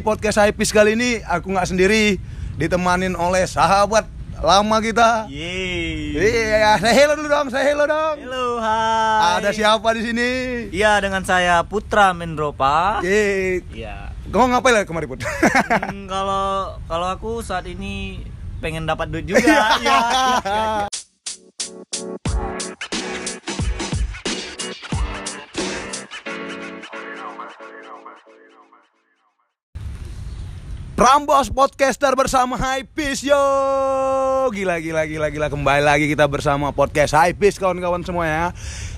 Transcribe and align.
di 0.00 0.08
podcast 0.08 0.40
Haipis 0.40 0.72
kali 0.72 0.96
ini 0.96 1.20
aku 1.28 1.52
nggak 1.52 1.68
sendiri, 1.68 2.16
ditemanin 2.56 3.12
oleh 3.12 3.44
sahabat 3.44 4.08
lama 4.40 4.80
kita. 4.80 5.28
Yeay. 5.28 6.16
Iya, 6.16 6.80
saya 6.80 6.94
hello 6.96 7.20
dulu 7.20 7.28
dong, 7.28 7.52
saya 7.52 7.68
hello 7.68 7.84
dong. 7.84 8.16
Halo, 8.24 8.64
hai. 8.64 9.44
Ada 9.44 9.52
siapa 9.52 9.92
di 9.92 10.00
sini? 10.08 10.28
Iya, 10.72 11.04
dengan 11.04 11.20
saya 11.28 11.60
Putra 11.68 12.16
Mendropa. 12.16 13.04
Iya, 13.04 13.60
Iya. 13.76 13.96
kamu 14.32 14.56
ngapain 14.56 14.72
lah 14.72 14.88
kemarin 14.88 15.04
put? 15.04 15.20
Hmm, 15.20 16.08
kalau 16.08 16.80
kalau 16.88 17.06
aku 17.12 17.44
saat 17.44 17.68
ini 17.68 18.24
pengen 18.64 18.88
dapat 18.88 19.12
duit 19.12 19.28
juga. 19.28 19.44
Iya. 19.44 19.60
iya, 19.84 19.98
iya. 22.24 22.48
Prambos 31.00 31.48
podcaster 31.48 32.12
bersama 32.12 32.60
Hypebeast 32.60 33.24
yo. 33.24 33.40
Gila 34.52 34.84
gila 34.84 35.08
gila 35.08 35.32
gila 35.32 35.48
kembali 35.48 35.80
lagi 35.80 36.04
kita 36.12 36.28
bersama 36.28 36.76
podcast 36.76 37.16
Hypebeast 37.16 37.56
kawan-kawan 37.56 38.04
semua 38.04 38.28
ya. 38.28 38.44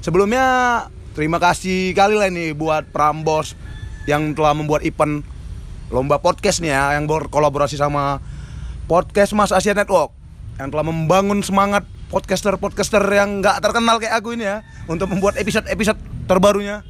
Sebelumnya 0.02 0.42
terima 1.14 1.38
kasih 1.38 1.94
kali 1.94 2.18
lah 2.18 2.26
ini 2.26 2.58
buat 2.58 2.90
Prambos 2.90 3.54
yang 4.10 4.34
telah 4.34 4.50
membuat 4.50 4.82
event 4.82 5.22
lomba 5.94 6.18
podcast 6.18 6.58
nih 6.58 6.74
ya 6.74 6.98
yang 6.98 7.06
berkolaborasi 7.06 7.78
sama 7.78 8.18
podcast 8.90 9.30
Mas 9.38 9.54
Asia 9.54 9.70
Network 9.70 10.10
yang 10.58 10.74
telah 10.74 10.82
membangun 10.82 11.38
semangat 11.46 11.86
podcaster-podcaster 12.10 13.06
yang 13.14 13.38
nggak 13.38 13.62
terkenal 13.62 14.02
kayak 14.02 14.18
aku 14.18 14.34
ini 14.34 14.50
ya 14.50 14.66
untuk 14.90 15.06
membuat 15.06 15.38
episode-episode 15.38 16.02
terbarunya. 16.26 16.82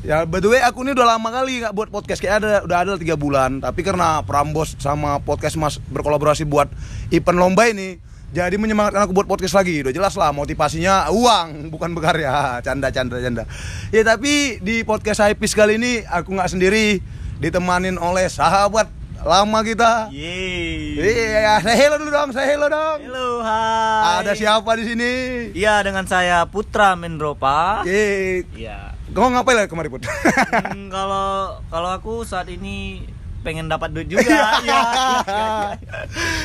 Ya, 0.00 0.24
by 0.24 0.40
the 0.40 0.48
way 0.48 0.64
aku 0.64 0.80
ini 0.80 0.96
udah 0.96 1.04
lama 1.16 1.28
kali 1.28 1.60
nggak 1.60 1.76
buat 1.76 1.92
podcast 1.92 2.24
kayak 2.24 2.40
ada 2.40 2.64
udah 2.64 2.78
ada 2.88 2.92
tiga 2.96 3.20
bulan. 3.20 3.60
Tapi 3.60 3.84
karena 3.84 4.24
Prambos 4.24 4.72
sama 4.80 5.20
podcast 5.20 5.60
Mas 5.60 5.76
berkolaborasi 5.76 6.48
buat 6.48 6.72
event 7.12 7.36
lomba 7.36 7.68
ini, 7.68 8.00
jadi 8.32 8.56
menyemangatkan 8.56 9.04
aku 9.04 9.12
buat 9.12 9.28
podcast 9.28 9.52
lagi. 9.60 9.84
Udah 9.84 9.92
jelas 9.92 10.16
lah 10.16 10.32
motivasinya 10.32 11.12
uang 11.12 11.68
bukan 11.68 11.92
berkarya. 11.92 12.32
Canda 12.66 12.88
canda 12.88 13.20
canda. 13.20 13.44
Ya 13.92 14.00
tapi 14.00 14.56
di 14.64 14.80
podcast 14.88 15.20
Hypebeast 15.20 15.52
kali 15.52 15.76
ini 15.76 16.00
aku 16.08 16.32
nggak 16.32 16.48
sendiri, 16.48 17.04
ditemanin 17.36 18.00
oleh 18.00 18.24
sahabat 18.32 18.88
lama 19.20 19.60
kita. 19.60 20.08
Iya, 20.08 21.60
saya 21.60 21.76
hello 21.76 22.00
dulu 22.00 22.08
dong, 22.08 22.32
saya 22.32 22.46
hello 22.48 22.72
dong. 22.72 22.98
Halo, 23.04 23.44
hai. 23.44 24.24
Ada 24.24 24.32
siapa 24.32 24.70
di 24.80 24.84
sini? 24.88 25.12
Iya, 25.52 25.84
dengan 25.84 26.08
saya 26.08 26.48
Putra 26.48 26.96
Mendropa. 26.96 27.84
Iya, 27.84 28.89
Kamu 29.10 29.26
ngapain 29.34 29.56
lah 29.58 29.66
kemarin 29.66 29.90
put? 29.90 30.02
Hmm, 30.06 30.86
kalau 30.86 31.58
kalau 31.66 31.90
aku 31.90 32.22
saat 32.22 32.46
ini 32.46 33.06
pengen 33.42 33.66
dapat 33.66 33.90
duit 33.90 34.06
juga. 34.06 34.22
Iya. 34.22 34.48
iya, 34.62 34.80
iya. 35.26 35.52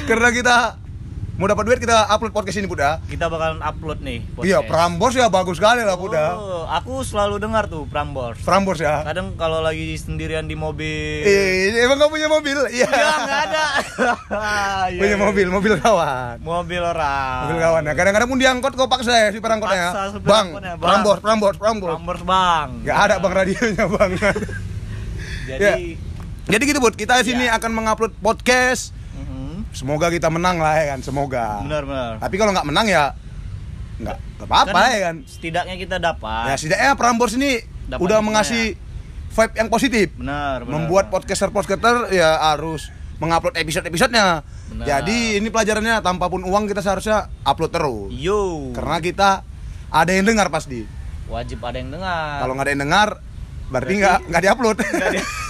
Karena 0.09 0.29
kita 0.33 0.55
mau 1.35 1.51
dapat 1.51 1.67
duit 1.67 1.79
kita 1.83 2.07
upload 2.07 2.31
podcast 2.31 2.63
ini 2.63 2.67
ya. 2.71 3.03
Kita 3.03 3.27
bakalan 3.27 3.59
upload 3.59 3.99
nih 3.99 4.23
Iya, 4.39 4.63
podcast. 4.63 4.71
Prambors 4.71 5.15
ya 5.19 5.27
bagus 5.27 5.59
sekali 5.59 5.83
lah 5.83 5.99
ya. 5.99 6.27
Oh, 6.31 6.63
aku 6.63 7.03
selalu 7.03 7.43
dengar 7.43 7.67
tuh 7.67 7.83
Prambors. 7.91 8.39
Prambors 8.39 8.79
ya. 8.79 9.03
Kadang 9.03 9.35
kalau 9.35 9.59
lagi 9.59 9.99
sendirian 9.99 10.47
di 10.47 10.55
mobil. 10.55 11.27
Eh, 11.27 11.75
emang 11.75 11.99
kamu 11.99 12.11
punya 12.15 12.27
mobil? 12.31 12.57
Iya. 12.71 12.87
Ya 12.87 13.11
nggak 13.19 13.41
ada. 13.51 13.65
Iya, 14.85 15.01
punya 15.01 15.15
iya. 15.17 15.19
mobil, 15.19 15.47
mobil 15.51 15.73
kawan. 15.81 16.39
Mobil 16.39 16.79
orang. 16.79 17.51
Mobil 17.51 17.59
kawan 17.59 17.81
ya. 17.83 17.93
Kadang-kadang 17.99 18.29
pun 18.31 18.39
diangkot 18.39 18.73
kok 18.79 18.87
paksa 18.87 19.11
ya 19.11 19.27
si 19.35 19.43
perangkotnya 19.43 19.75
ya. 19.75 19.89
Paksa 19.91 20.19
Bang, 20.23 20.47
angkotnya, 20.55 20.73
Bang. 20.79 20.87
Prambors, 20.87 21.19
Prambors, 21.19 21.57
Prambors. 21.59 21.93
Prambors 21.99 22.21
bang. 22.23 22.67
Gak 22.87 22.99
ada 23.11 23.15
bang 23.19 23.33
radionya 23.35 23.85
bang. 23.91 24.11
Jadi. 25.51 25.63
Ya. 25.63 25.73
Jadi 26.45 26.63
gitu 26.69 26.79
bud, 26.79 26.93
kita 26.93 27.19
di 27.19 27.33
sini 27.33 27.49
Ya. 27.49 27.57
akan 27.57 27.71
mengupload 27.73 28.13
podcast. 28.23 28.94
Semoga 29.75 30.07
kita 30.07 30.31
menang 30.31 30.57
lah 30.63 30.73
ya 30.79 30.95
kan, 30.95 30.99
semoga. 31.03 31.59
Benar 31.67 31.83
benar. 31.83 32.11
Tapi 32.23 32.35
kalau 32.39 32.51
nggak 32.55 32.67
menang 32.67 32.87
ya 32.87 33.11
nggak 33.95 34.17
apa-apa 34.47 34.81
ya 34.91 34.99
kan. 35.11 35.15
Setidaknya 35.27 35.75
kita 35.75 35.95
dapat. 35.99 36.51
Ya 36.51 36.55
setidaknya 36.55 36.91
Prambors 36.95 37.35
ini 37.35 37.59
Dapat 37.91 38.01
udah 38.01 38.19
mengasih 38.23 38.75
vibe 39.35 39.53
yang 39.59 39.67
positif. 39.67 40.07
Benar 40.15 40.63
benar. 40.63 40.71
Membuat 40.71 41.11
benar. 41.11 41.13
podcaster-podcaster 41.19 42.15
ya 42.15 42.39
harus 42.55 42.87
mengupload 43.19 43.55
episode-episodenya. 43.59 44.43
Benar. 44.71 44.85
Jadi 44.87 45.39
ini 45.39 45.47
pelajarannya 45.51 45.99
tanpa 45.99 46.31
pun 46.31 46.43
uang 46.43 46.71
kita 46.71 46.79
seharusnya 46.79 47.31
upload 47.43 47.71
terus. 47.71 48.11
Yo. 48.15 48.71
Karena 48.71 48.99
kita 49.03 49.43
ada 49.91 50.11
yang 50.11 50.23
dengar 50.27 50.47
pasti. 50.51 50.87
wajib 51.25 51.57
ada 51.65 51.81
yang 51.81 51.89
dengar. 51.89 52.37
Kalau 52.37 52.53
nggak 52.53 52.65
ada 52.69 52.73
yang 52.77 52.83
dengar 52.85 53.09
berarti 53.67 53.93
nggak 53.97 54.17
nggak 54.29 54.41
diupload. 54.41 54.77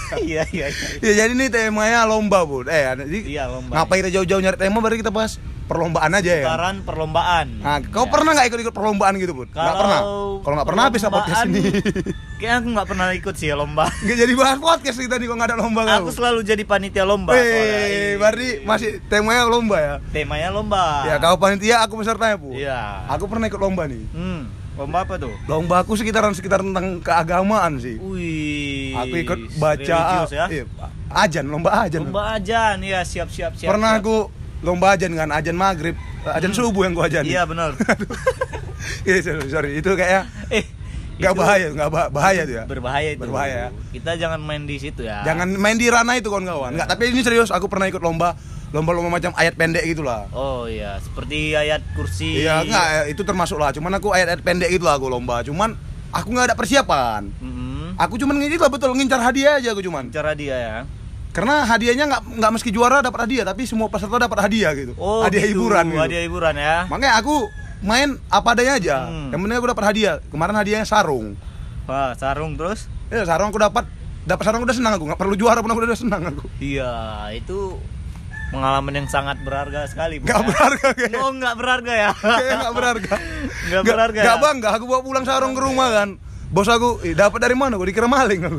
Iya 0.06 0.46
iya 0.54 0.70
iya. 0.70 0.86
ya 1.02 1.12
jadi 1.18 1.34
ini 1.34 1.50
temanya 1.50 2.06
lomba 2.06 2.46
bud. 2.46 2.70
Eh 2.70 2.94
jadi 2.94 3.18
Iya, 3.26 3.50
lomba. 3.50 3.74
Ngapain 3.74 4.06
kita 4.06 4.14
jauh-jauh 4.14 4.38
nyari 4.38 4.54
tema? 4.54 4.78
Berarti 4.78 5.02
kita 5.02 5.10
bahas 5.10 5.42
perlombaan 5.66 6.14
aja 6.14 6.30
ya. 6.30 6.46
Putaran 6.46 6.76
perlombaan. 6.86 7.46
Nah, 7.58 7.82
kau 7.90 8.06
Ya. 8.06 8.10
pernah 8.14 8.30
nggak 8.38 8.46
ikut-ikut 8.46 8.70
perlombaan 8.70 9.18
gitu 9.18 9.34
bud? 9.34 9.50
Nggak 9.50 9.74
pernah. 9.74 10.00
Kalau 10.38 10.54
nggak 10.54 10.68
pernah 10.70 10.84
bisa 10.94 11.10
podcast 11.10 11.42
ini. 11.50 11.58
Kayaknya 12.38 12.54
aku 12.54 12.68
nggak 12.70 12.86
pernah 12.86 13.06
ikut 13.18 13.34
sih 13.34 13.50
ya 13.50 13.58
lomba. 13.58 13.90
Nggak 14.06 14.18
jadi 14.20 14.32
bahas 14.38 14.58
podcast 14.60 14.98
kita 15.00 15.14
nih 15.18 15.26
kalau 15.26 15.38
nggak 15.42 15.50
ada 15.50 15.58
lomba 15.58 15.80
kau. 15.82 15.96
Aku 15.98 16.10
selalu 16.14 16.38
jadi 16.44 16.62
panitia 16.62 17.02
lomba. 17.02 17.34
Wih, 17.34 18.14
berarti 18.14 18.48
masih 18.62 19.02
temanya 19.08 19.42
lomba 19.42 19.76
ya? 19.80 19.94
temanya 20.14 20.54
lomba. 20.54 21.02
Ya, 21.02 21.18
kau 21.18 21.34
panitia, 21.34 21.82
aku 21.82 21.98
pesertanya, 21.98 22.38
Bu. 22.38 22.54
Iya. 22.54 23.10
Aku 23.10 23.26
pernah 23.26 23.50
ikut 23.50 23.58
lomba 23.58 23.90
nih. 23.90 24.06
Hmm, 24.14 24.46
lomba 24.76 24.98
apa 25.08 25.14
tuh? 25.16 25.32
Lomba 25.48 25.76
aku 25.80 25.96
sekitaran 25.96 26.36
sekitar 26.36 26.60
tentang 26.60 27.00
keagamaan 27.00 27.80
sih. 27.80 27.96
Wih. 27.96 28.92
Aku 28.92 29.14
ikut 29.16 29.40
baca 29.56 29.80
religius 29.80 30.32
ya. 30.36 30.46
iya, 30.52 30.64
ajan, 31.10 31.44
lomba 31.48 31.88
ajan. 31.88 32.04
Lomba 32.04 32.36
ajan 32.36 32.76
ya, 32.84 33.00
siap 33.02 33.32
siap 33.32 33.56
siap. 33.56 33.72
pernah 33.72 33.96
siap. 33.96 34.04
aku 34.04 34.16
lomba 34.60 34.92
ajan 34.96 35.12
kan, 35.16 35.28
ajan 35.32 35.56
maghrib, 35.56 35.96
ajan 36.28 36.52
subuh 36.52 36.84
yang 36.84 36.92
gua 36.92 37.08
ajan. 37.08 37.24
Iya 37.24 37.42
benar. 37.48 37.72
Iya, 39.02 39.18
sorry, 39.18 39.50
sorry, 39.50 39.70
itu 39.82 39.90
kayak 39.98 40.30
eh, 40.50 40.62
nggak 41.18 41.32
itu 41.34 41.40
bahaya, 41.42 41.66
nggak 41.74 41.90
bah- 41.90 42.10
bahaya 42.12 42.42
tuh 42.46 42.54
ya. 42.54 42.64
Berbahaya 42.70 43.08
itu. 43.14 43.22
Berbahaya. 43.22 43.74
Kita 43.90 44.14
jangan 44.14 44.38
main 44.38 44.62
di 44.62 44.76
situ 44.78 45.02
ya. 45.02 45.26
Jangan 45.26 45.48
main 45.58 45.74
di 45.74 45.90
ranah 45.90 46.14
itu 46.14 46.30
kawan-kawan. 46.30 46.74
Nggak, 46.76 46.86
tapi 46.86 47.10
ini 47.10 47.22
serius, 47.26 47.50
aku 47.50 47.66
pernah 47.66 47.90
ikut 47.90 47.98
lomba, 47.98 48.38
lomba-lomba 48.74 49.22
macam 49.22 49.30
ayat 49.38 49.54
pendek 49.54 49.86
gitulah. 49.86 50.26
Oh 50.34 50.66
iya, 50.66 50.98
seperti 50.98 51.54
ayat 51.54 51.82
kursi. 51.94 52.42
Iya, 52.42 52.66
enggak, 52.66 52.86
eh, 52.86 53.04
itu 53.14 53.22
termasuk 53.22 53.58
lah. 53.60 53.70
Cuman 53.70 53.94
aku 53.94 54.10
ayat-ayat 54.10 54.42
pendek 54.42 54.70
gitu 54.74 54.84
lah 54.86 54.98
aku 54.98 55.06
lomba. 55.06 55.46
Cuman 55.46 55.78
aku 56.10 56.28
nggak 56.34 56.52
ada 56.52 56.56
persiapan. 56.58 57.30
Mm-mm. 57.38 57.94
Aku 57.96 58.18
cuman 58.18 58.36
ngisi 58.42 58.58
lah 58.58 58.68
betul 58.68 58.92
ngincar 58.92 59.22
hadiah 59.22 59.62
aja 59.62 59.70
aku 59.72 59.80
cuman. 59.86 60.10
Cara 60.10 60.34
dia 60.34 60.56
ya. 60.58 60.76
Karena 61.30 61.68
hadiahnya 61.68 62.04
nggak 62.08 62.22
nggak 62.40 62.52
meski 62.56 62.70
juara 62.72 63.04
dapat 63.04 63.28
hadiah, 63.28 63.44
tapi 63.44 63.68
semua 63.68 63.92
peserta 63.92 64.16
dapat 64.16 64.40
hadiah 64.40 64.72
gitu. 64.72 64.96
Oh, 64.96 65.20
hadiah 65.20 65.44
gitu. 65.44 65.62
hiburan 65.68 65.84
gitu. 65.92 66.00
Hadiah 66.00 66.22
hiburan 66.24 66.54
ya. 66.56 66.76
Makanya 66.88 67.12
aku 67.20 67.46
main 67.84 68.16
apa 68.32 68.48
adanya 68.56 68.72
aja. 68.80 68.96
Hmm. 69.06 69.30
Yang 69.30 69.40
penting 69.44 69.58
aku 69.60 69.68
dapat 69.68 69.84
hadiah. 69.92 70.16
Kemarin 70.32 70.56
hadiahnya 70.56 70.88
sarung. 70.88 71.36
Wah, 71.86 72.16
sarung 72.16 72.56
terus? 72.56 72.88
Ya 73.12 73.22
sarung 73.28 73.52
aku 73.52 73.60
dapat 73.60 73.84
dapat 74.26 74.42
sarung 74.42 74.64
udah 74.64 74.74
senang 74.74 74.96
aku. 74.96 75.04
nggak 75.06 75.20
perlu 75.20 75.36
juara 75.36 75.60
pun 75.60 75.70
aku 75.70 75.80
udah 75.84 76.00
senang 76.00 76.22
aku. 76.24 76.48
Iya, 76.58 76.92
itu 77.36 77.76
pengalaman 78.48 78.92
yang 78.94 79.08
sangat 79.08 79.36
berharga 79.42 79.86
sekali. 79.86 80.22
Nggak 80.22 80.38
ya. 80.38 80.46
berharga 80.46 80.88
kayaknya. 80.94 81.18
Oh, 81.20 81.30
nggak 81.34 81.54
berharga 81.54 81.92
ya? 81.92 82.10
Kayaknya 82.22 82.56
nggak 82.62 82.74
berharga. 82.74 83.14
Nggak 83.66 83.82
berharga 83.82 84.20
Nggak 84.22 84.38
ya? 84.38 84.42
bangga. 84.42 84.68
Aku 84.78 84.84
bawa 84.86 85.00
pulang 85.02 85.24
sarung 85.26 85.52
ke 85.52 85.60
rumah 85.60 85.88
kan. 85.90 86.08
Bos 86.46 86.70
aku, 86.70 87.02
"Ih, 87.02 87.18
dapat 87.18 87.42
dari 87.42 87.58
mana? 87.58 87.74
Gue 87.74 87.90
dikira 87.90 88.06
maling 88.06 88.38
aku. 88.46 88.56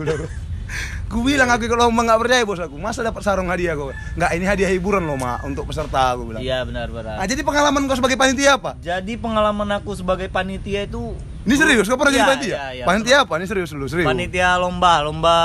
Ku 1.08 1.24
bilang 1.28 1.48
aku 1.48 1.72
kalau 1.72 1.88
lomba 1.88 2.04
nggak 2.04 2.20
percaya 2.20 2.44
bos 2.44 2.60
aku. 2.60 2.76
Masa 2.76 3.00
dapat 3.00 3.24
sarung 3.24 3.48
hadiah 3.48 3.80
kok? 3.80 3.96
Nggak, 4.20 4.32
ini 4.36 4.46
hadiah 4.46 4.70
hiburan 4.70 5.08
loh 5.08 5.16
mak 5.16 5.48
untuk 5.48 5.64
peserta 5.64 6.12
aku 6.12 6.28
bilang. 6.28 6.44
Iya, 6.44 6.68
benar 6.68 6.92
benar. 6.92 7.16
Nah, 7.16 7.28
jadi 7.28 7.40
pengalaman 7.48 7.88
kau 7.88 7.96
sebagai 7.96 8.20
panitia 8.20 8.60
apa? 8.60 8.76
Jadi 8.84 9.16
pengalaman 9.16 9.70
aku 9.72 9.96
sebagai 9.96 10.28
panitia 10.28 10.84
itu 10.84 11.16
Ini 11.48 11.56
serius, 11.56 11.88
kau 11.88 11.96
pernah 11.96 12.12
jadi 12.12 12.20
Iya, 12.20 12.28
panitia? 12.28 12.52
iya, 12.52 12.64
iya, 12.76 12.84
panitia 12.84 13.18
apa? 13.24 13.34
Ini 13.40 13.46
serius 13.48 13.72
dulu, 13.72 13.88
serius. 13.88 14.04
Panitia 14.04 14.60
lomba, 14.60 15.00
lomba 15.00 15.36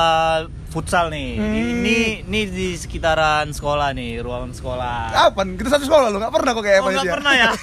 futsal 0.73 1.13
nih. 1.13 1.37
Hmm. 1.37 1.53
Ini 1.85 1.99
ini 2.25 2.41
di 2.49 2.69
sekitaran 2.75 3.53
sekolah 3.53 3.93
nih, 3.93 4.25
ruangan 4.25 4.57
sekolah. 4.57 5.13
Kapan? 5.13 5.61
Kita 5.61 5.77
satu 5.77 5.85
sekolah 5.85 6.09
lo, 6.09 6.17
nggak 6.17 6.33
pernah 6.33 6.51
kok 6.57 6.65
kayak 6.65 6.81
oh, 6.81 6.89
nggak 6.89 7.15
pernah 7.21 7.33
ya? 7.37 7.51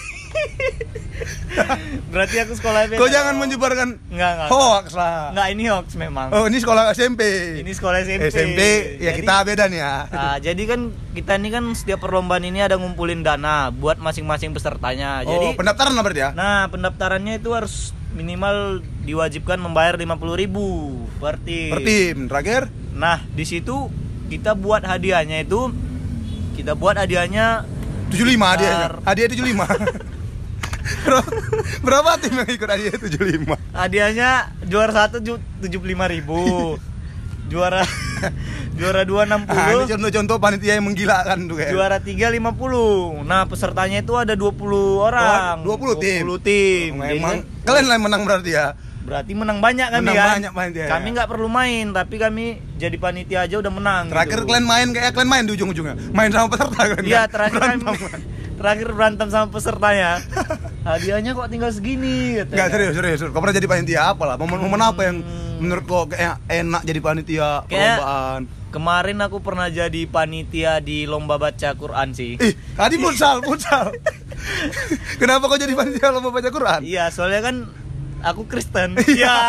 Berarti 2.14 2.36
aku 2.42 2.54
sekolah 2.56 2.90
beda. 2.90 3.00
Kau 3.02 3.10
jangan 3.10 3.36
menyebarkan 3.38 3.98
Enggak, 4.10 4.32
enggak. 4.38 4.50
hoax 4.54 4.88
lah. 4.94 5.34
Enggak, 5.34 5.48
ini 5.52 5.64
hoax 5.70 5.88
memang. 5.98 6.28
Oh, 6.32 6.46
ini 6.46 6.58
sekolah 6.62 6.84
SMP. 6.94 7.22
Ini 7.62 7.72
sekolah 7.74 7.98
SMP. 8.06 8.30
SMP, 8.30 8.62
ya 9.02 9.12
Jadi- 9.14 9.26
kita 9.26 9.34
beda 9.46 9.64
nih 9.68 9.80
ya. 9.82 9.96
Nah, 10.10 10.36
jadi 10.40 10.64
kan 10.70 10.80
kita 11.14 11.34
ini 11.42 11.50
kan 11.50 11.64
setiap 11.74 12.00
perlombaan 12.02 12.46
ini 12.46 12.62
ada 12.64 12.78
ngumpulin 12.78 13.26
dana 13.26 13.74
buat 13.74 13.98
masing-masing 14.00 14.54
pesertanya. 14.54 15.26
oh, 15.26 15.34
Jadi 15.34 15.48
pendaftaran 15.58 15.94
lah 15.94 16.04
berarti 16.06 16.22
ya? 16.22 16.30
Nah, 16.34 16.70
pendaftarannya 16.72 17.42
itu 17.42 17.50
harus 17.52 17.92
minimal 18.10 18.82
diwajibkan 19.06 19.62
membayar 19.62 19.94
50.000 19.98 20.42
ribu 20.42 20.66
per 21.22 21.38
tim. 21.42 21.72
Per 21.74 21.82
tim, 21.86 22.16
terakhir 22.26 22.62
Nah, 23.00 23.24
di 23.26 23.44
situ 23.44 23.88
kita 24.28 24.54
buat 24.54 24.84
hadiahnya 24.84 25.42
itu 25.42 25.72
kita 26.54 26.76
buat 26.76 26.94
hadiahnya 26.94 27.64
75 28.12 28.20
hadiahnya. 28.44 28.88
Bentar. 28.92 28.94
Hadiah 29.08 29.28
75. 29.32 29.64
Berapa- 31.80 32.18
tim 32.20 32.34
yang 32.34 32.50
ikut 32.50 32.68
hadiah 32.68 32.92
75? 32.92 33.56
hadiahnya 33.72 34.30
juara 34.66 34.92
satu 34.92 35.22
ju- 35.22 35.40
75.000 35.62 35.80
ribu 36.12 36.76
juara 37.48 37.82
juara 38.76 39.02
2 39.02 39.26
Nah, 39.26 39.40
ini 39.40 39.86
60 39.86 39.92
contoh-contoh 39.92 40.38
panitia 40.38 40.76
yang 40.76 40.86
menggilakan 40.86 41.46
tuh 41.46 41.56
kayak. 41.58 41.72
juara 41.72 41.98
3 41.98 42.30
50 42.30 43.24
nah 43.24 43.46
pesertanya 43.46 44.02
itu 44.02 44.14
ada 44.14 44.34
20 44.34 44.60
orang 45.00 45.64
Oh, 45.64 45.78
20 45.78 46.04
tim. 46.04 46.22
20 46.28 46.42
tim 46.42 46.90
Oh, 46.94 47.06
Jadi 47.06 47.16
Memang 47.16 47.36
kan 47.38 47.66
kalian 47.66 47.86
lah 47.86 47.96
yang 47.96 48.04
menang 48.04 48.24
berarti 48.24 48.52
ya. 48.52 48.66
Berarti 49.00 49.32
menang 49.32 49.58
banyak 49.58 49.88
kami 49.90 50.04
Menang 50.04 50.18
kan 50.18 50.30
banyak 50.38 50.54
panitia, 50.54 50.86
kami 50.88 51.06
ya. 51.06 51.14
nggak 51.16 51.28
perlu 51.28 51.48
main 51.48 51.86
tapi 51.90 52.16
kami 52.16 52.46
jadi 52.76 52.96
panitia 52.96 53.40
aja 53.42 53.56
udah 53.58 53.72
menang 53.72 54.04
Terakhir 54.08 54.40
gitu. 54.40 54.48
kalian 54.48 54.66
main 54.66 54.88
kayak 54.90 55.12
kalian 55.12 55.30
main 55.30 55.44
di 55.44 55.54
ujung-ujungnya. 55.54 55.96
Main 56.10 56.30
sama 56.30 56.48
peserta. 56.48 56.80
Iya 57.00 57.26
kan? 57.26 57.30
terakhir 57.30 57.58
kami 57.58 57.76
Berantem. 57.80 57.96
terakhir 58.60 58.88
berantem 58.92 59.28
sama 59.30 59.48
pesertanya 59.48 60.20
hadiahnya 60.82 61.32
kok 61.32 61.48
tinggal 61.48 61.72
segini 61.72 62.36
katanya. 62.36 62.56
Enggak 62.56 62.70
serius, 62.70 62.94
serius. 62.94 63.20
Kau 63.26 63.40
pernah 63.40 63.56
jadi 63.56 63.68
panitia 63.68 64.02
apa 64.06 64.24
lah? 64.26 64.36
Momen-momen 64.36 64.82
apa 64.82 65.02
yang 65.02 65.24
menurut 65.58 65.84
kau 65.84 66.04
kayak 66.06 66.44
enak 66.46 66.84
jadi 66.84 67.00
panitia 67.00 67.50
Hmm. 67.58 67.68
Kayak- 67.68 67.98
perlombaan? 67.98 68.42
Kemarin 68.70 69.18
aku 69.18 69.38
pernah 69.40 69.66
jadi 69.66 70.06
panitia 70.06 70.78
di 70.78 71.04
lomba 71.04 71.36
baca 71.36 71.74
Quran 71.74 72.14
sih. 72.14 72.38
Ih, 72.38 72.54
tadi 72.76 72.96
futsal, 72.96 73.42
futsal. 73.42 73.90
Kenapa 75.20 75.46
kau 75.46 75.58
jadi 75.58 75.74
panitia 75.74 76.12
lomba 76.12 76.30
baca 76.30 76.46
Quran? 76.48 76.80
Iya, 76.82 77.10
soalnya 77.10 77.42
kan 77.42 77.56
aku 78.22 78.42
Kristen. 78.46 78.96
Iya. 79.00 79.36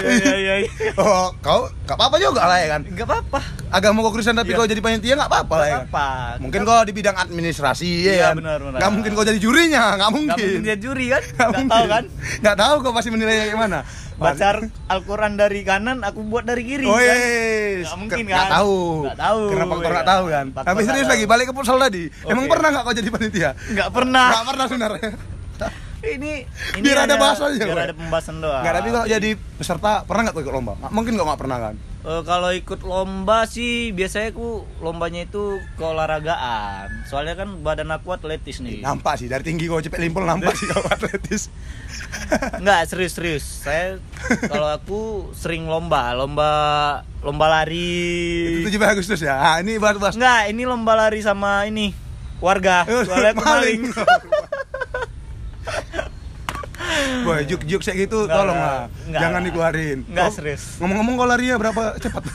Iya, 0.00 0.34
iya, 0.36 0.54
iya. 0.60 0.92
Oh, 0.96 1.30
kau 1.38 1.64
gak 1.84 1.94
apa-apa 1.94 2.16
juga 2.16 2.44
lah 2.44 2.58
ya 2.58 2.68
kan? 2.68 2.82
Enggak 2.84 3.06
apa-apa. 3.06 3.40
Agama 3.70 4.02
kau 4.02 4.12
Kristen 4.12 4.34
tapi 4.34 4.50
Iya. 4.50 4.58
kau 4.58 4.66
jadi 4.66 4.80
panitia 4.80 5.14
gak 5.16 5.30
apa-apa 5.30 5.54
lah 5.56 5.66
ya 5.66 5.70
Enggak 5.70 5.82
kan? 5.82 5.92
apa. 5.92 6.08
Mungkin 6.40 6.60
kau 6.62 6.80
di 6.82 6.92
bidang 6.92 7.16
administrasi 7.16 7.90
ya 8.00 8.12
Iya, 8.12 8.24
kan? 8.26 8.34
benar, 8.38 8.58
benar. 8.60 8.78
Gak 8.78 8.90
mungkin 8.90 9.10
kau 9.14 9.24
jadi 9.24 9.38
jurinya, 9.38 9.82
gak 9.90 9.94
Enggak 9.94 10.10
mungkin. 10.10 10.46
mungkin 10.46 10.62
dia 10.62 10.76
juri 10.76 11.06
kan? 11.08 11.22
Nggak 11.30 11.48
Enggak 11.48 11.70
tahu 11.70 11.84
kan? 11.86 12.04
Nggak 12.40 12.56
tahu 12.56 12.74
kau 12.80 12.92
pasti 12.92 13.08
menilainya 13.08 13.46
gimana. 13.48 13.78
Baca 14.20 14.46
Al-Quran 14.90 15.32
dari 15.34 15.60
kanan, 15.62 15.98
aku 16.02 16.20
buat 16.22 16.44
dari 16.44 16.60
kiri 16.62 16.84
Oh 16.84 16.92
kan? 16.92 17.00
yes. 17.00 17.88
Nggak 17.88 17.98
mungkin, 17.98 18.24
kan? 18.26 18.48
tahu. 18.52 18.76
Nggak 19.00 19.18
tahu, 19.18 19.40
Karena 19.48 19.64
faktor 19.64 19.80
ya 19.80 19.88
nggak 19.90 19.96
kan? 19.96 20.12
tahu 20.12 20.24
kan. 20.28 20.46
Tapi 20.60 20.80
serius 20.84 21.08
lagi 21.08 21.24
balik 21.24 21.46
ke 21.48 21.54
futsal 21.54 21.78
tadi. 21.78 22.04
Emang 22.24 22.44
pernah 22.44 22.68
nggak 22.70 22.84
kau 22.84 22.94
jadi 22.94 23.08
panitia? 23.08 23.50
Enggak 23.66 23.88
pernah. 23.90 24.26
Nggak 24.28 24.46
pernah 24.46 24.64
sebenarnya. 24.66 25.10
Ini 26.00 26.32
ini 26.80 26.84
Biar 26.84 27.04
ada 27.04 27.16
aja, 27.20 27.64
Biar 27.64 27.92
ada 27.92 27.94
pembahasan 27.94 28.40
doang. 28.40 28.64
Nggak, 28.64 28.74
tapi 28.80 28.88
kalau 28.88 29.06
jadi 29.06 29.30
peserta 29.36 29.92
pernah 30.08 30.20
nggak 30.28 30.40
ikut 30.40 30.54
lomba? 30.54 30.72
Nggak, 30.80 30.90
Mungkin 30.96 31.12
kau 31.20 31.26
nggak 31.28 31.40
pernah 31.40 31.58
kan? 31.60 31.74
Eh, 32.00 32.22
kalau 32.24 32.48
ikut 32.48 32.80
lomba 32.80 33.44
sih 33.44 33.92
biasanya 33.92 34.32
aku 34.32 34.64
lombanya 34.80 35.28
itu 35.28 35.60
keolahragaan. 35.76 37.04
Soalnya 37.04 37.36
kan 37.36 37.60
badan 37.60 37.92
aku 37.92 38.16
atletis 38.16 38.64
nih. 38.64 38.80
Nampak 38.80 39.20
sih 39.20 39.28
dari 39.28 39.44
tinggi 39.44 39.68
kau 39.68 39.84
cepet 39.84 40.00
limpel 40.00 40.24
nampak 40.24 40.56
sih 40.56 40.64
kau 40.72 40.80
atletis. 40.88 41.52
Enggak, 42.60 42.88
serius-serius. 42.88 43.44
Saya 43.44 44.00
kalau 44.48 44.72
aku 44.72 45.00
sering 45.36 45.68
lomba, 45.68 46.16
lomba 46.16 46.52
lomba 47.20 47.46
lari. 47.52 48.64
Itu 48.64 48.72
17 48.80 48.96
Agustus 48.96 49.20
ya. 49.20 49.36
Ah, 49.36 49.56
ini 49.60 49.76
bahas-bahas. 49.76 50.16
Enggak, 50.16 50.48
ini 50.48 50.64
lomba 50.64 50.96
lari 50.96 51.20
sama 51.20 51.68
ini 51.68 51.92
warga. 52.40 52.88
Soalnya 53.06 53.36
aku 53.36 53.44
maling. 53.44 53.82
Boy, 57.26 57.40
juk 57.46 57.60
juk 57.66 57.80
kayak 57.82 58.08
gitu 58.08 58.26
Nggak, 58.26 58.36
tolong 58.36 58.58
lah. 58.58 58.86
Jangan 59.10 59.40
dikeluarin. 59.46 59.98
Nggak, 60.06 60.26
Kau- 60.30 60.36
serius. 60.36 60.62
Ngomong-ngomong 60.78 61.14
kau 61.18 61.28
larinya 61.28 61.56
berapa 61.58 61.82
cepat? 61.98 62.22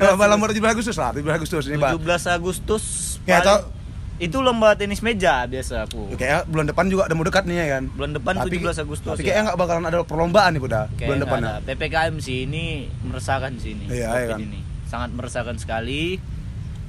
Lomba 0.00 0.24
lomba 0.28 0.44
17 0.50 0.60
Agustus 0.60 0.96
lah, 0.96 1.10
17 1.12 1.24
Agustus 1.36 1.64
ini, 1.68 1.76
Pak. 1.80 1.96
17 1.96 2.36
Agustus. 2.36 2.84
Ya, 3.24 3.40
paling- 3.40 3.84
itu 4.14 4.38
lomba 4.38 4.78
tenis 4.78 5.02
meja 5.02 5.42
biasa 5.42 5.90
aku. 5.90 6.14
Ya, 6.14 6.16
Kayak 6.16 6.40
bulan 6.46 6.66
depan 6.70 6.86
juga 6.86 7.10
udah 7.10 7.16
mau 7.18 7.26
dekat 7.26 7.44
nih 7.50 7.56
ya 7.58 7.66
kan. 7.78 7.82
Bulan 7.90 8.12
depan 8.14 8.34
17 8.46 8.78
Agustus. 8.78 9.10
Tapi 9.10 9.20
ya. 9.20 9.26
kayaknya 9.26 9.42
nggak 9.50 9.58
bakalan 9.58 9.84
ada 9.90 9.98
perlombaan 10.06 10.50
nih 10.54 10.62
udah 10.62 10.84
bulan 10.94 11.18
depan. 11.18 11.40
ada. 11.42 11.52
PPKM 11.66 12.14
sih 12.22 12.46
ini 12.46 12.86
meresahkan 13.02 13.58
sih 13.58 13.74
ini. 13.74 13.90
Iya, 13.90 14.08
iya 14.14 14.26
kan. 14.30 14.38
ini. 14.38 14.60
Sangat 14.86 15.10
meresahkan 15.18 15.58
sekali. 15.58 16.22